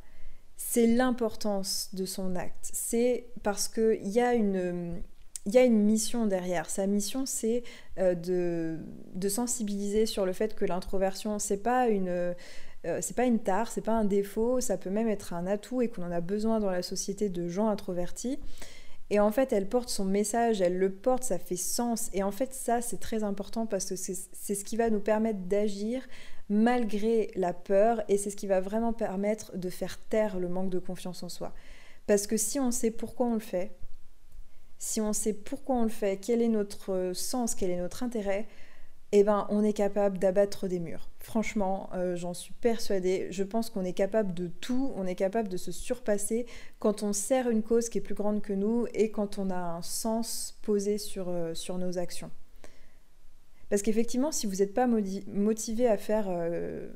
C'est 0.58 0.86
l'importance 0.86 1.90
de 1.94 2.06
son 2.06 2.36
acte. 2.36 2.70
C'est 2.74 3.28
parce 3.42 3.70
qu'il 3.70 4.10
y 4.10 4.20
a 4.20 4.34
une 4.34 5.02
il 5.46 5.54
y 5.54 5.58
a 5.58 5.64
une 5.64 5.82
mission 5.82 6.26
derrière. 6.26 6.70
Sa 6.70 6.86
mission, 6.86 7.26
c'est 7.26 7.64
euh, 7.98 8.14
de, 8.14 8.78
de, 9.16 9.30
sensibiliser 9.30 10.06
sur 10.06 10.26
le 10.26 10.34
fait 10.34 10.54
que 10.54 10.66
l'introversion, 10.66 11.40
c'est 11.40 11.64
pas 11.64 11.88
une 11.88 12.36
euh, 12.86 13.00
c'est 13.02 13.15
pas 13.15 13.26
une 13.26 13.39
tare, 13.39 13.70
c'est 13.72 13.82
pas 13.82 13.94
un 13.94 14.06
défaut, 14.06 14.62
ça 14.62 14.78
peut 14.78 14.89
même 14.89 15.10
être 15.10 15.34
un 15.34 15.48
atout 15.48 15.82
et 15.82 15.89
qu'on 15.89 16.04
en 16.04 16.12
a 16.12 16.22
besoin 16.22 16.60
dans 16.60 16.72
la 16.72 16.82
société 16.82 17.30
de 17.30 17.48
gens 17.48 17.68
introvertis. 17.68 18.39
Et 19.10 19.20
en 19.20 19.32
fait, 19.32 19.52
elle 19.54 19.68
porte 19.68 19.89
son 19.89 20.06
message, 20.06 20.62
elle 20.62 20.78
le 20.78 20.92
porte, 20.92 21.24
ça 21.24 21.39
fait 21.39 21.56
sens. 21.56 22.10
Et 22.13 22.22
en 22.22 22.32
fait, 22.32 22.54
ça, 22.54 22.82
c'est 22.82 23.00
très 23.00 23.24
important 23.24 23.65
parce 23.65 23.86
que 23.86 23.96
c'est 23.96 24.56
ce 24.56 24.63
qui 24.63 24.78
va 24.78 24.89
nous 24.89 25.00
permettre 25.00 25.39
d'agir 25.39 26.08
malgré 26.48 27.32
la 27.36 27.54
peur 27.54 28.04
et 28.08 28.18
c'est 28.18 28.30
ce 28.30 28.36
qui 28.36 28.48
va 28.48 28.60
vraiment 28.60 28.94
permettre 28.94 29.58
de 29.58 29.70
faire 29.70 30.00
taire 30.10 30.39
le 30.39 30.48
manque 30.48 30.70
de 30.70 30.80
confiance 30.80 31.24
en 31.24 31.30
soi. 31.30 31.54
Parce 32.08 32.28
que 32.28 32.38
si 32.38 32.60
on 32.60 32.72
sait 32.72 32.92
pourquoi 32.92 33.28
on 33.28 33.34
le 33.34 33.39
fait, 33.39 33.76
si 34.78 35.02
on 35.02 35.13
sait 35.13 35.34
pourquoi 35.34 35.76
on 35.76 35.84
le 35.84 35.89
fait, 35.89 36.18
quel 36.18 36.42
est 36.42 36.48
notre 36.48 37.12
sens, 37.13 37.56
quel 37.56 37.72
est 37.72 37.78
notre 37.78 38.04
intérêt, 38.04 38.48
eh 39.12 39.24
ben, 39.24 39.48
on 39.50 39.63
est 39.63 39.74
capable 39.74 40.19
d'abattre 40.19 40.67
des 40.67 40.80
murs. 40.80 41.10
Franchement, 41.19 41.89
euh, 41.93 42.15
j'en 42.15 42.34
suis 42.34 42.54
persuadée. 42.54 43.28
Je 43.32 43.43
pense 43.43 43.69
qu'on 43.69 43.84
est 43.84 43.93
capable 43.93 44.34
de 44.34 44.48
tout, 44.48 44.93
on 44.95 45.08
est 45.08 45.15
capable 45.15 45.50
de 45.50 45.58
se 45.58 45.72
surpasser 45.72 46.45
quand 46.78 47.02
on 47.02 47.12
sert 47.12 47.50
une 47.50 47.63
cause 47.63 47.89
qui 47.89 47.98
est 47.98 48.02
plus 48.02 48.13
grande 48.13 48.41
que 48.41 48.54
nous 48.54 48.86
et 48.93 49.10
quand 49.10 49.39
on 49.39 49.50
a 49.50 49.58
un 49.58 49.82
sens 49.82 50.60
posé 50.62 51.00
sur, 51.00 51.30
euh, 51.30 51.56
sur 51.56 51.80
nos 51.80 51.98
actions. 51.98 52.30
Parce 53.69 53.82
qu'effectivement, 53.82 54.32
si 54.32 54.45
vous 54.45 54.58
n'êtes 54.58 54.74
pas 54.74 54.88
motivé 54.88 55.88
à 55.88 55.98
faire 55.98 56.28
euh, 56.30 56.89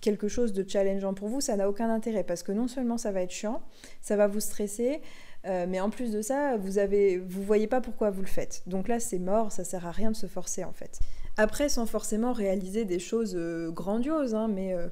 quelque 0.00 0.28
chose 0.28 0.52
de 0.52 0.68
challengeant 0.68 1.14
pour 1.14 1.28
vous, 1.28 1.40
ça 1.40 1.56
n'a 1.56 1.68
aucun 1.68 1.90
intérêt. 1.90 2.24
Parce 2.24 2.44
que 2.44 2.52
non 2.52 2.68
seulement 2.68 2.98
ça 2.98 3.10
va 3.10 3.22
être 3.22 3.32
chiant, 3.32 3.62
ça 4.00 4.16
va 4.16 4.26
vous 4.26 4.40
stresser, 4.40 5.00
mais 5.44 5.80
en 5.80 5.88
plus 5.88 6.10
de 6.10 6.20
ça, 6.20 6.58
vous 6.58 6.78
avez, 6.78 7.16
vous 7.16 7.42
voyez 7.42 7.68
pas 7.68 7.80
pourquoi 7.80 8.10
vous 8.10 8.20
le 8.20 8.26
faites. 8.26 8.62
Donc 8.66 8.86
là, 8.86 9.00
c'est 9.00 9.18
mort, 9.18 9.50
ça 9.50 9.64
sert 9.64 9.86
à 9.86 9.92
rien 9.92 10.10
de 10.10 10.16
se 10.16 10.26
forcer 10.26 10.62
en 10.62 10.72
fait. 10.72 11.00
Après, 11.38 11.68
sans 11.68 11.86
forcément 11.86 12.32
réaliser 12.32 12.84
des 12.84 12.98
choses 12.98 13.36
euh, 13.36 13.70
grandioses, 13.70 14.34
hein, 14.34 14.48
mais 14.48 14.74
euh, 14.74 14.88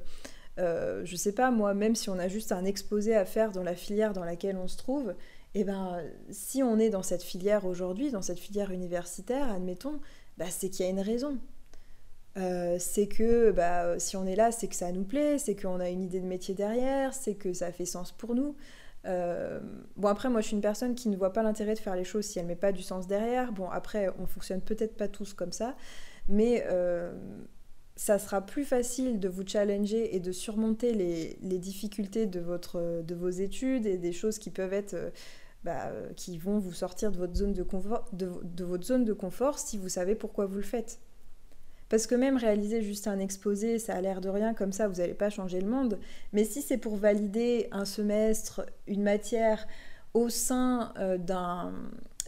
euh, 0.59 1.01
je 1.03 1.17
sais 1.17 1.33
pas, 1.33 1.51
moi, 1.51 1.73
même 1.73 1.93
si 1.93 2.09
on 2.09 2.17
a 2.17 2.29
juste 2.29 2.53
un 2.53 2.63
exposé 2.63 3.13
à 3.17 3.25
faire 3.25 3.51
dans 3.51 3.63
la 3.63 3.75
filière 3.75 4.13
dans 4.13 4.23
laquelle 4.23 4.55
on 4.55 4.69
se 4.69 4.77
trouve, 4.77 5.13
eh 5.55 5.65
ben, 5.65 6.01
si 6.29 6.63
on 6.63 6.79
est 6.79 6.89
dans 6.89 7.03
cette 7.03 7.21
filière 7.21 7.65
aujourd'hui, 7.65 8.11
dans 8.11 8.21
cette 8.21 8.39
filière 8.39 8.71
universitaire, 8.71 9.51
admettons, 9.51 9.99
bah, 10.37 10.45
c'est 10.49 10.69
qu'il 10.69 10.85
y 10.85 10.87
a 10.87 10.91
une 10.91 11.01
raison. 11.01 11.37
c'est 12.79 13.07
que 13.07 13.51
bah, 13.51 13.99
si 13.99 14.15
on 14.15 14.25
est 14.25 14.37
là, 14.37 14.53
c'est 14.53 14.69
que 14.69 14.75
ça 14.75 14.93
nous 14.93 15.03
plaît, 15.03 15.39
c'est 15.39 15.55
qu'on 15.55 15.81
a 15.81 15.89
une 15.89 16.01
idée 16.01 16.21
de 16.21 16.27
métier 16.27 16.53
derrière, 16.55 17.13
c'est 17.13 17.35
que 17.35 17.51
ça 17.51 17.73
fait 17.73 17.85
sens 17.85 18.13
pour 18.13 18.35
nous. 18.35 18.55
bon 19.03 20.07
après 20.07 20.29
moi 20.29 20.41
je 20.41 20.47
suis 20.47 20.55
une 20.55 20.61
personne 20.61 20.95
qui 20.95 21.09
ne 21.09 21.17
voit 21.17 21.33
pas 21.33 21.43
l'intérêt 21.43 21.73
de 21.73 21.79
faire 21.79 21.95
les 21.95 22.03
choses 22.03 22.25
si 22.25 22.39
elle 22.39 22.45
met 22.45 22.55
pas 22.55 22.71
du 22.71 22.83
sens 22.83 23.07
derrière. 23.07 23.51
Bon 23.51 23.69
après 23.69 24.09
on 24.19 24.27
fonctionne 24.27 24.61
peut-être 24.61 24.95
pas 24.95 25.07
tous 25.07 25.33
comme 25.33 25.51
ça, 25.51 25.75
mais 26.27 26.63
euh, 26.67 27.13
ça 27.95 28.19
sera 28.19 28.45
plus 28.45 28.65
facile 28.65 29.19
de 29.19 29.29
vous 29.29 29.45
challenger 29.45 30.15
et 30.15 30.19
de 30.19 30.31
surmonter 30.31 30.93
les, 30.93 31.57
difficultés 31.57 32.25
de, 32.25 32.39
votre, 32.39 33.01
de 33.01 33.15
vos 33.15 33.29
études 33.29 33.85
et 33.85 33.97
des 33.97 34.11
choses 34.13 34.39
qui 34.39 34.49
peuvent 34.49 34.73
être... 34.73 34.93
Euh, 34.93 35.09
bah, 35.63 35.91
qui 36.15 36.37
vont 36.37 36.59
vous 36.59 36.71
sortir 36.71 37.11
de 37.11 37.17
votre, 37.17 37.35
zone 37.35 37.51
de, 37.51 37.63
confort, 37.63 38.05
de, 38.13 38.63
votre 38.63 38.85
zone 38.85 39.03
de 39.03 39.11
confort 39.11 39.59
si 39.59 39.77
vous 39.77 39.89
savez 39.89 40.15
pourquoi 40.15 40.45
vous 40.45 40.55
le 40.55 40.61
faites. 40.61 40.99
Parce 41.89 42.05
que 42.05 42.15
même 42.15 42.37
réaliser 42.37 42.81
juste 42.81 43.07
un 43.07 43.19
exposé, 43.19 43.79
ça 43.79 43.95
a 43.95 44.01
l'air 44.01 44.21
de 44.21 44.29
rien, 44.29 44.53
comme 44.53 44.71
ça, 44.71 44.87
vous 44.87 44.95
n'allez 44.95 45.13
pas 45.13 45.29
changer 45.29 45.59
le 45.59 45.67
monde. 45.67 45.99
Mais 46.31 46.43
si 46.43 46.61
c'est 46.61 46.77
pour 46.77 46.95
valider 46.95 47.67
un 47.71 47.85
semestre, 47.85 48.65
une 48.87 49.03
matière 49.03 49.67
au 50.13 50.29
sein 50.29 50.93
euh, 50.99 51.17
d'un 51.17 51.73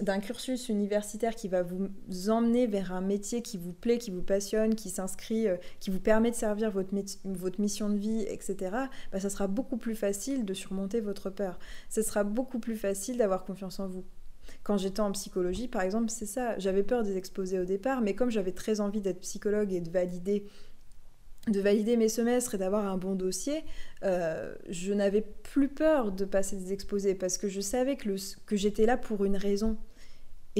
d'un 0.01 0.19
cursus 0.19 0.69
universitaire 0.69 1.35
qui 1.35 1.47
va 1.47 1.63
vous 1.63 1.89
emmener 2.29 2.67
vers 2.67 2.93
un 2.93 3.01
métier 3.01 3.41
qui 3.41 3.57
vous 3.57 3.73
plaît, 3.73 3.97
qui 3.97 4.11
vous 4.11 4.21
passionne, 4.21 4.75
qui 4.75 4.89
s'inscrit, 4.89 5.47
euh, 5.47 5.57
qui 5.79 5.89
vous 5.89 5.99
permet 5.99 6.31
de 6.31 6.35
servir 6.35 6.71
votre, 6.71 6.93
votre 7.25 7.59
mission 7.59 7.89
de 7.89 7.97
vie, 7.97 8.21
etc., 8.21 8.71
bah, 9.11 9.19
ça 9.19 9.29
sera 9.29 9.47
beaucoup 9.47 9.77
plus 9.77 9.95
facile 9.95 10.45
de 10.45 10.53
surmonter 10.53 11.01
votre 11.01 11.29
peur. 11.29 11.59
Ce 11.89 12.01
sera 12.01 12.23
beaucoup 12.23 12.59
plus 12.59 12.77
facile 12.77 13.17
d'avoir 13.17 13.43
confiance 13.45 13.79
en 13.79 13.87
vous. 13.87 14.05
Quand 14.63 14.77
j'étais 14.77 15.01
en 15.01 15.11
psychologie, 15.11 15.67
par 15.67 15.81
exemple, 15.81 16.09
c'est 16.09 16.25
ça. 16.25 16.57
J'avais 16.57 16.83
peur 16.83 17.03
des 17.03 17.17
exposés 17.17 17.59
au 17.59 17.65
départ, 17.65 18.01
mais 18.01 18.15
comme 18.15 18.31
j'avais 18.31 18.51
très 18.51 18.81
envie 18.81 19.01
d'être 19.01 19.21
psychologue 19.21 19.71
et 19.73 19.81
de 19.81 19.89
valider 19.89 20.45
de 21.47 21.61
valider 21.61 21.97
mes 21.97 22.09
semestres 22.09 22.55
et 22.55 22.57
d'avoir 22.57 22.85
un 22.85 22.97
bon 22.97 23.15
dossier, 23.15 23.63
euh, 24.03 24.53
je 24.69 24.93
n'avais 24.93 25.21
plus 25.21 25.69
peur 25.69 26.11
de 26.11 26.25
passer 26.25 26.57
des 26.57 26.73
exposés 26.73 27.15
parce 27.15 27.37
que 27.37 27.47
je 27.47 27.61
savais 27.61 27.95
que 27.95 28.55
j'étais 28.55 28.85
là 28.85 28.97
pour 28.97 29.25
une 29.25 29.37
raison. 29.37 29.77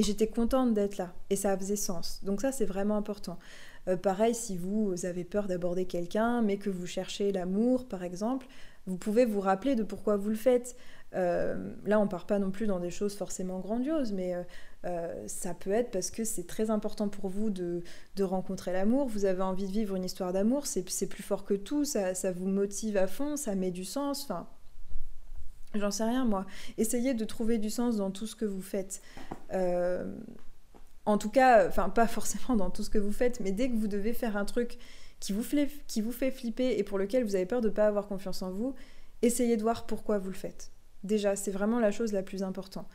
Et 0.00 0.02
j'étais 0.02 0.28
contente 0.28 0.72
d'être 0.72 0.96
là. 0.96 1.12
Et 1.28 1.36
ça 1.36 1.54
faisait 1.58 1.76
sens. 1.76 2.20
Donc 2.24 2.40
ça, 2.40 2.52
c'est 2.52 2.64
vraiment 2.64 2.96
important. 2.96 3.38
Euh, 3.86 3.98
pareil, 3.98 4.34
si 4.34 4.56
vous 4.56 4.94
avez 5.04 5.24
peur 5.24 5.46
d'aborder 5.46 5.84
quelqu'un, 5.84 6.40
mais 6.40 6.56
que 6.56 6.70
vous 6.70 6.86
cherchez 6.86 7.32
l'amour, 7.32 7.86
par 7.86 8.02
exemple, 8.02 8.46
vous 8.86 8.96
pouvez 8.96 9.26
vous 9.26 9.40
rappeler 9.40 9.74
de 9.74 9.82
pourquoi 9.82 10.16
vous 10.16 10.30
le 10.30 10.36
faites. 10.36 10.74
Euh, 11.14 11.74
là, 11.84 12.00
on 12.00 12.08
part 12.08 12.24
pas 12.24 12.38
non 12.38 12.50
plus 12.50 12.66
dans 12.66 12.80
des 12.80 12.88
choses 12.88 13.14
forcément 13.14 13.60
grandioses, 13.60 14.14
mais 14.14 14.42
euh, 14.86 15.26
ça 15.26 15.52
peut 15.52 15.70
être 15.70 15.90
parce 15.90 16.10
que 16.10 16.24
c'est 16.24 16.46
très 16.46 16.70
important 16.70 17.10
pour 17.10 17.28
vous 17.28 17.50
de, 17.50 17.82
rencontrer 18.22 18.72
l'amour, 18.72 19.06
vous 19.06 19.26
avez 19.26 19.42
envie 19.42 19.66
de 19.66 19.72
vivre 19.72 19.96
une 19.96 20.04
histoire 20.04 20.32
d'amour, 20.32 20.66
c'est 20.66 21.08
plus 21.08 21.22
fort 21.22 21.44
que 21.44 21.52
tout, 21.52 21.84
ça, 21.84 22.32
vous 22.32 22.48
motive 22.48 22.96
à 22.96 23.06
fond, 23.06 23.36
ça 23.36 23.54
met 23.54 23.70
du 23.70 23.84
sens, 23.84 24.26
j'en 25.74 25.90
sais 25.90 26.04
rien 26.04 26.24
moi. 26.24 26.46
Essayez 26.78 27.14
de 27.14 27.24
trouver 27.24 27.58
du 27.58 27.70
sens 27.70 27.96
dans 27.96 28.10
tout 28.10 28.26
ce 28.26 28.36
que 28.36 28.44
vous 28.44 28.62
faites. 28.62 29.02
Euh, 29.52 30.12
en 31.06 31.18
tout 31.18 31.30
cas, 31.30 31.66
enfin 31.68 31.88
pas 31.88 32.06
forcément 32.06 32.56
dans 32.56 32.70
tout 32.70 32.82
ce 32.82 32.90
que 32.90 32.98
vous 32.98 33.12
faites, 33.12 33.40
mais 33.40 33.52
dès 33.52 33.70
que 33.70 33.76
vous 33.76 33.88
devez 33.88 34.12
faire 34.12 34.36
un 34.36 34.44
truc 34.44 34.78
qui 35.18 35.32
vous, 35.32 35.44
qui 35.86 36.00
vous 36.00 36.12
fait 36.12 36.30
flipper 36.30 36.78
et 36.78 36.82
pour 36.82 36.98
lequel 36.98 37.24
vous 37.24 37.34
avez 37.34 37.46
peur 37.46 37.60
de 37.60 37.68
ne 37.68 37.74
pas 37.74 37.86
avoir 37.86 38.06
confiance 38.06 38.42
en 38.42 38.50
vous, 38.50 38.74
essayez 39.22 39.56
de 39.56 39.62
voir 39.62 39.86
pourquoi 39.86 40.18
vous 40.18 40.28
le 40.28 40.36
faites. 40.36 40.70
Déjà, 41.04 41.36
c'est 41.36 41.50
vraiment 41.50 41.78
la 41.78 41.90
chose 41.90 42.12
la 42.12 42.22
plus 42.22 42.42
importante. 42.42 42.88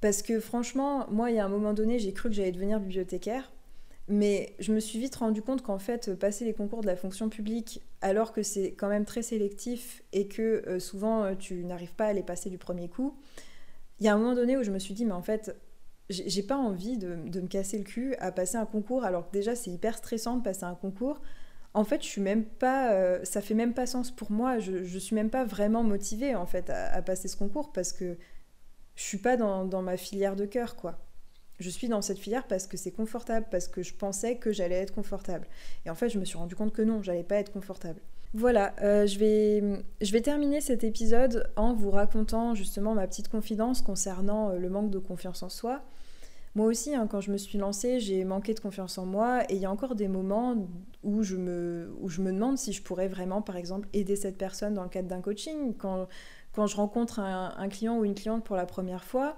Parce 0.00 0.22
que 0.22 0.40
franchement, 0.40 1.06
moi, 1.10 1.30
il 1.30 1.36
y 1.36 1.38
a 1.38 1.44
un 1.44 1.48
moment 1.48 1.72
donné, 1.72 1.98
j'ai 1.98 2.12
cru 2.12 2.28
que 2.28 2.34
j'allais 2.34 2.52
devenir 2.52 2.80
bibliothécaire. 2.80 3.50
Mais 4.08 4.54
je 4.60 4.72
me 4.72 4.78
suis 4.78 5.00
vite 5.00 5.16
rendu 5.16 5.42
compte 5.42 5.62
qu'en 5.62 5.78
fait, 5.78 6.14
passer 6.14 6.44
les 6.44 6.54
concours 6.54 6.80
de 6.80 6.86
la 6.86 6.96
fonction 6.96 7.28
publique, 7.28 7.82
alors 8.00 8.32
que 8.32 8.42
c'est 8.42 8.72
quand 8.72 8.88
même 8.88 9.04
très 9.04 9.22
sélectif 9.22 10.02
et 10.12 10.28
que 10.28 10.62
euh, 10.68 10.78
souvent 10.78 11.24
euh, 11.24 11.34
tu 11.34 11.64
n'arrives 11.64 11.94
pas 11.94 12.06
à 12.06 12.12
les 12.12 12.22
passer 12.22 12.48
du 12.48 12.58
premier 12.58 12.88
coup, 12.88 13.16
il 13.98 14.06
y 14.06 14.08
a 14.08 14.14
un 14.14 14.18
moment 14.18 14.34
donné 14.34 14.56
où 14.56 14.62
je 14.62 14.70
me 14.70 14.78
suis 14.78 14.94
dit, 14.94 15.04
mais 15.04 15.12
en 15.12 15.22
fait, 15.22 15.56
j'ai 16.08 16.42
pas 16.44 16.56
envie 16.56 16.98
de, 16.98 17.16
me 17.16 17.48
casser 17.48 17.78
le 17.78 17.84
cul 17.84 18.14
à 18.20 18.30
passer 18.30 18.56
un 18.56 18.66
concours, 18.66 19.04
alors 19.04 19.28
que 19.28 19.32
déjà 19.32 19.56
c'est 19.56 19.70
hyper 19.70 19.96
stressant 19.96 20.36
de 20.36 20.42
passer 20.42 20.64
un 20.64 20.76
concours. 20.76 21.20
En 21.74 21.84
fait, 21.84 22.02
je 22.02 22.06
suis 22.06 22.20
même 22.20 22.44
pas, 22.44 22.92
euh, 22.92 23.24
ça 23.24 23.40
fait 23.40 23.54
même 23.54 23.74
pas 23.74 23.86
sens 23.86 24.10
pour 24.10 24.30
moi. 24.30 24.58
Je, 24.58 24.84
je 24.84 24.98
suis 24.98 25.14
même 25.16 25.30
pas 25.30 25.44
vraiment 25.44 25.82
motivée 25.82 26.34
en 26.34 26.46
fait 26.46 26.70
à 26.70 27.02
passer 27.02 27.28
ce 27.28 27.36
concours 27.36 27.72
parce 27.72 27.92
que 27.92 28.16
je 28.96 29.02
suis 29.02 29.18
pas 29.18 29.36
dans, 29.36 29.82
ma 29.82 29.96
filière 29.96 30.36
de 30.36 30.46
cœur, 30.46 30.74
quoi. 30.74 30.98
Je 31.58 31.70
suis 31.70 31.88
dans 31.88 32.02
cette 32.02 32.18
filière 32.18 32.46
parce 32.46 32.66
que 32.66 32.76
c'est 32.76 32.90
confortable, 32.90 33.46
parce 33.50 33.68
que 33.68 33.82
je 33.82 33.94
pensais 33.94 34.36
que 34.36 34.52
j'allais 34.52 34.76
être 34.76 34.94
confortable. 34.94 35.46
Et 35.84 35.90
en 35.90 35.94
fait, 35.94 36.08
je 36.08 36.18
me 36.18 36.24
suis 36.24 36.36
rendu 36.36 36.54
compte 36.54 36.72
que 36.72 36.82
non, 36.82 37.02
j'allais 37.02 37.22
pas 37.22 37.36
être 37.36 37.52
confortable. 37.52 38.00
Voilà, 38.34 38.74
euh, 38.82 39.06
je, 39.06 39.18
vais, 39.18 39.62
je 40.02 40.12
vais 40.12 40.20
terminer 40.20 40.60
cet 40.60 40.84
épisode 40.84 41.50
en 41.56 41.72
vous 41.72 41.90
racontant 41.90 42.54
justement 42.54 42.94
ma 42.94 43.06
petite 43.06 43.28
confidence 43.28 43.80
concernant 43.80 44.50
euh, 44.50 44.58
le 44.58 44.68
manque 44.68 44.90
de 44.90 44.98
confiance 44.98 45.42
en 45.42 45.48
soi. 45.48 45.82
Moi 46.54 46.66
aussi, 46.66 46.94
hein, 46.94 47.06
quand 47.06 47.20
je 47.20 47.30
me 47.30 47.36
suis 47.36 47.58
lancée, 47.58 48.00
j'ai 48.00 48.24
manqué 48.24 48.54
de 48.54 48.60
confiance 48.60 48.96
en 48.96 49.04
moi 49.04 49.44
et 49.50 49.56
il 49.56 49.60
y 49.60 49.66
a 49.66 49.70
encore 49.70 49.94
des 49.94 50.08
moments 50.08 50.68
où 51.02 51.22
je, 51.22 51.36
me, 51.36 51.94
où 52.00 52.08
je 52.08 52.22
me 52.22 52.32
demande 52.32 52.56
si 52.56 52.72
je 52.72 52.82
pourrais 52.82 53.08
vraiment, 53.08 53.42
par 53.42 53.56
exemple, 53.56 53.88
aider 53.92 54.16
cette 54.16 54.38
personne 54.38 54.72
dans 54.72 54.82
le 54.82 54.88
cadre 54.88 55.08
d'un 55.08 55.20
coaching. 55.20 55.74
Quand, 55.76 56.08
quand 56.54 56.66
je 56.66 56.76
rencontre 56.76 57.20
un, 57.20 57.68
client 57.68 57.98
ou 57.98 58.06
une 58.06 58.14
cliente 58.14 58.42
pour 58.42 58.56
la 58.56 58.64
première 58.64 59.04
fois, 59.04 59.36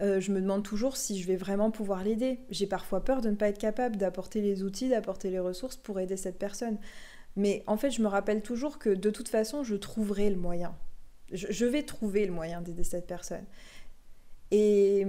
euh, 0.00 0.20
je 0.20 0.30
me 0.30 0.40
demande 0.40 0.62
toujours 0.62 0.96
si 0.96 1.20
je 1.20 1.26
vais 1.26 1.36
vraiment 1.36 1.70
pouvoir 1.70 2.04
l'aider. 2.04 2.40
J'ai 2.50 2.66
parfois 2.66 3.04
peur 3.04 3.20
de 3.20 3.30
ne 3.30 3.36
pas 3.36 3.48
être 3.48 3.58
capable 3.58 3.96
d'apporter 3.96 4.40
les 4.40 4.62
outils, 4.62 4.88
d'apporter 4.88 5.30
les 5.30 5.40
ressources 5.40 5.76
pour 5.76 5.98
aider 5.98 6.16
cette 6.16 6.38
personne. 6.38 6.78
Mais 7.36 7.64
en 7.66 7.76
fait, 7.76 7.90
je 7.90 8.02
me 8.02 8.08
rappelle 8.08 8.42
toujours 8.42 8.78
que 8.78 8.90
de 8.90 9.10
toute 9.10 9.28
façon, 9.28 9.64
je 9.64 9.74
trouverai 9.74 10.30
le 10.30 10.36
moyen. 10.36 10.76
je 11.32 11.64
vais 11.66 11.82
trouver 11.82 12.26
le 12.26 12.32
moyen 12.32 12.60
d'aider 12.60 12.84
cette 12.84 13.06
personne. 13.06 13.44
Et 14.50 15.06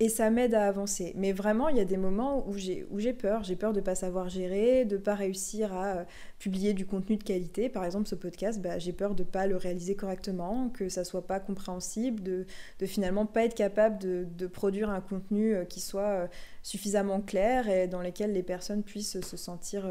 et 0.00 0.08
ça 0.08 0.30
m'aide 0.30 0.54
à 0.54 0.66
avancer. 0.68 1.12
Mais 1.16 1.32
vraiment, 1.32 1.68
il 1.68 1.76
y 1.76 1.80
a 1.80 1.84
des 1.84 1.96
moments 1.96 2.46
où 2.48 2.56
j'ai, 2.56 2.86
où 2.90 3.00
j'ai 3.00 3.12
peur. 3.12 3.42
J'ai 3.42 3.56
peur 3.56 3.72
de 3.72 3.80
ne 3.80 3.84
pas 3.84 3.96
savoir 3.96 4.28
gérer, 4.28 4.84
de 4.84 4.96
ne 4.96 5.00
pas 5.02 5.16
réussir 5.16 5.72
à 5.72 5.86
euh, 5.98 6.04
publier 6.38 6.72
du 6.72 6.86
contenu 6.86 7.16
de 7.16 7.24
qualité. 7.24 7.68
Par 7.68 7.84
exemple, 7.84 8.06
ce 8.06 8.14
podcast, 8.14 8.60
bah, 8.60 8.78
j'ai 8.78 8.92
peur 8.92 9.16
de 9.16 9.24
ne 9.24 9.28
pas 9.28 9.48
le 9.48 9.56
réaliser 9.56 9.96
correctement, 9.96 10.68
que 10.68 10.88
ça 10.88 11.02
soit 11.02 11.26
pas 11.26 11.40
compréhensible, 11.40 12.22
de, 12.22 12.46
de 12.78 12.86
finalement 12.86 13.26
pas 13.26 13.44
être 13.44 13.56
capable 13.56 13.98
de, 13.98 14.24
de 14.36 14.46
produire 14.46 14.88
un 14.90 15.00
contenu 15.00 15.54
euh, 15.54 15.64
qui 15.64 15.80
soit 15.80 16.02
euh, 16.02 16.26
suffisamment 16.62 17.20
clair 17.20 17.68
et 17.68 17.88
dans 17.88 18.00
lequel 18.00 18.32
les 18.32 18.44
personnes 18.44 18.84
puissent 18.84 19.20
se 19.20 19.36
sentir 19.36 19.90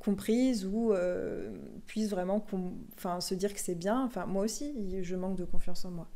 comprises 0.00 0.66
ou 0.66 0.92
puissent 1.86 2.10
vraiment 2.10 2.44
se 3.20 3.34
dire 3.34 3.52
que 3.52 3.60
c'est 3.60 3.74
bien. 3.74 4.04
Enfin, 4.04 4.26
moi 4.26 4.44
aussi, 4.44 5.02
je 5.02 5.16
manque 5.16 5.36
de 5.36 5.44
confiance 5.44 5.84
en 5.84 5.90
moi 5.90 6.08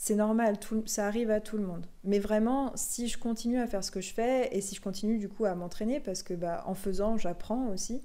c'est 0.00 0.14
normal, 0.14 0.56
ça 0.86 1.08
arrive 1.08 1.28
à 1.32 1.40
tout 1.40 1.58
le 1.58 1.64
monde. 1.64 1.84
Mais 2.04 2.20
vraiment, 2.20 2.70
si 2.76 3.08
je 3.08 3.18
continue 3.18 3.58
à 3.58 3.66
faire 3.66 3.82
ce 3.82 3.90
que 3.90 4.00
je 4.00 4.14
fais 4.14 4.48
et 4.56 4.60
si 4.60 4.76
je 4.76 4.80
continue 4.80 5.18
du 5.18 5.28
coup 5.28 5.44
à 5.44 5.56
m'entraîner, 5.56 5.98
parce 5.98 6.22
que 6.22 6.34
bah, 6.34 6.62
en 6.66 6.74
faisant, 6.74 7.18
j'apprends 7.18 7.66
aussi, 7.70 8.00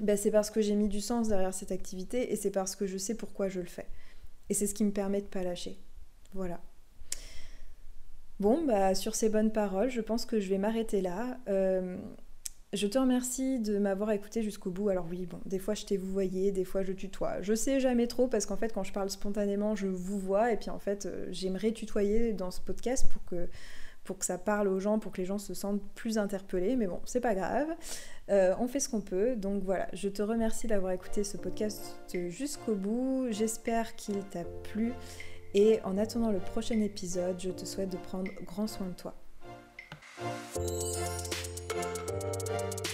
bah, 0.00 0.16
c'est 0.16 0.30
parce 0.30 0.50
que 0.50 0.60
j'ai 0.60 0.76
mis 0.76 0.88
du 0.88 1.00
sens 1.00 1.28
derrière 1.28 1.52
cette 1.52 1.72
activité 1.72 2.32
et 2.32 2.36
c'est 2.36 2.52
parce 2.52 2.76
que 2.76 2.86
je 2.86 2.96
sais 2.96 3.16
pourquoi 3.16 3.48
je 3.48 3.58
le 3.58 3.66
fais. 3.66 3.88
Et 4.48 4.54
c'est 4.54 4.68
ce 4.68 4.74
qui 4.74 4.84
me 4.84 4.92
permet 4.92 5.18
de 5.18 5.26
ne 5.26 5.30
pas 5.30 5.42
lâcher. 5.42 5.76
Voilà. 6.34 6.60
Bon, 8.38 8.64
bah, 8.64 8.94
sur 8.94 9.16
ces 9.16 9.30
bonnes 9.30 9.52
paroles, 9.52 9.90
je 9.90 10.00
pense 10.00 10.24
que 10.24 10.38
je 10.38 10.48
vais 10.48 10.58
m'arrêter 10.58 11.00
là. 11.00 11.36
Euh, 11.48 11.98
je 12.74 12.86
te 12.86 12.98
remercie 12.98 13.60
de 13.60 13.78
m'avoir 13.78 14.10
écouté 14.10 14.42
jusqu'au 14.42 14.70
bout. 14.70 14.88
Alors 14.88 15.06
oui, 15.08 15.26
bon, 15.26 15.38
des 15.46 15.58
fois 15.58 15.74
je 15.74 15.84
t'ai 15.84 15.96
vous 15.96 16.10
voyé, 16.10 16.52
des 16.52 16.64
fois 16.64 16.82
je 16.82 16.92
tutoie. 16.92 17.40
Je 17.42 17.54
sais 17.54 17.80
jamais 17.80 18.06
trop 18.06 18.28
parce 18.28 18.46
qu'en 18.46 18.56
fait 18.56 18.72
quand 18.72 18.82
je 18.82 18.92
parle 18.92 19.10
spontanément, 19.10 19.74
je 19.76 19.86
vous 19.86 20.18
vois 20.18 20.52
et 20.52 20.56
puis 20.56 20.70
en 20.70 20.78
fait 20.78 21.06
euh, 21.06 21.26
j'aimerais 21.30 21.72
tutoyer 21.72 22.32
dans 22.32 22.50
ce 22.50 22.60
podcast 22.60 23.06
pour 23.10 23.24
que 23.24 23.48
pour 24.04 24.18
que 24.18 24.26
ça 24.26 24.36
parle 24.36 24.68
aux 24.68 24.78
gens, 24.80 24.98
pour 24.98 25.12
que 25.12 25.20
les 25.20 25.24
gens 25.24 25.38
se 25.38 25.54
sentent 25.54 25.82
plus 25.94 26.18
interpellés. 26.18 26.76
Mais 26.76 26.86
bon, 26.86 27.00
c'est 27.06 27.22
pas 27.22 27.34
grave. 27.34 27.68
Euh, 28.28 28.54
on 28.60 28.68
fait 28.68 28.80
ce 28.80 28.90
qu'on 28.90 29.00
peut. 29.00 29.34
Donc 29.34 29.62
voilà, 29.64 29.88
je 29.94 30.08
te 30.10 30.22
remercie 30.22 30.66
d'avoir 30.66 30.92
écouté 30.92 31.24
ce 31.24 31.38
podcast 31.38 31.98
jusqu'au 32.12 32.74
bout. 32.74 33.28
J'espère 33.30 33.96
qu'il 33.96 34.22
t'a 34.24 34.44
plu. 34.62 34.92
Et 35.54 35.80
en 35.84 35.96
attendant 35.96 36.30
le 36.30 36.38
prochain 36.38 36.80
épisode, 36.80 37.40
je 37.40 37.50
te 37.50 37.64
souhaite 37.64 37.90
de 37.90 37.96
prendre 37.96 38.30
grand 38.44 38.66
soin 38.66 38.88
de 38.88 38.94
toi. 38.94 39.14
Thank 40.16 40.58
you. 42.88 42.93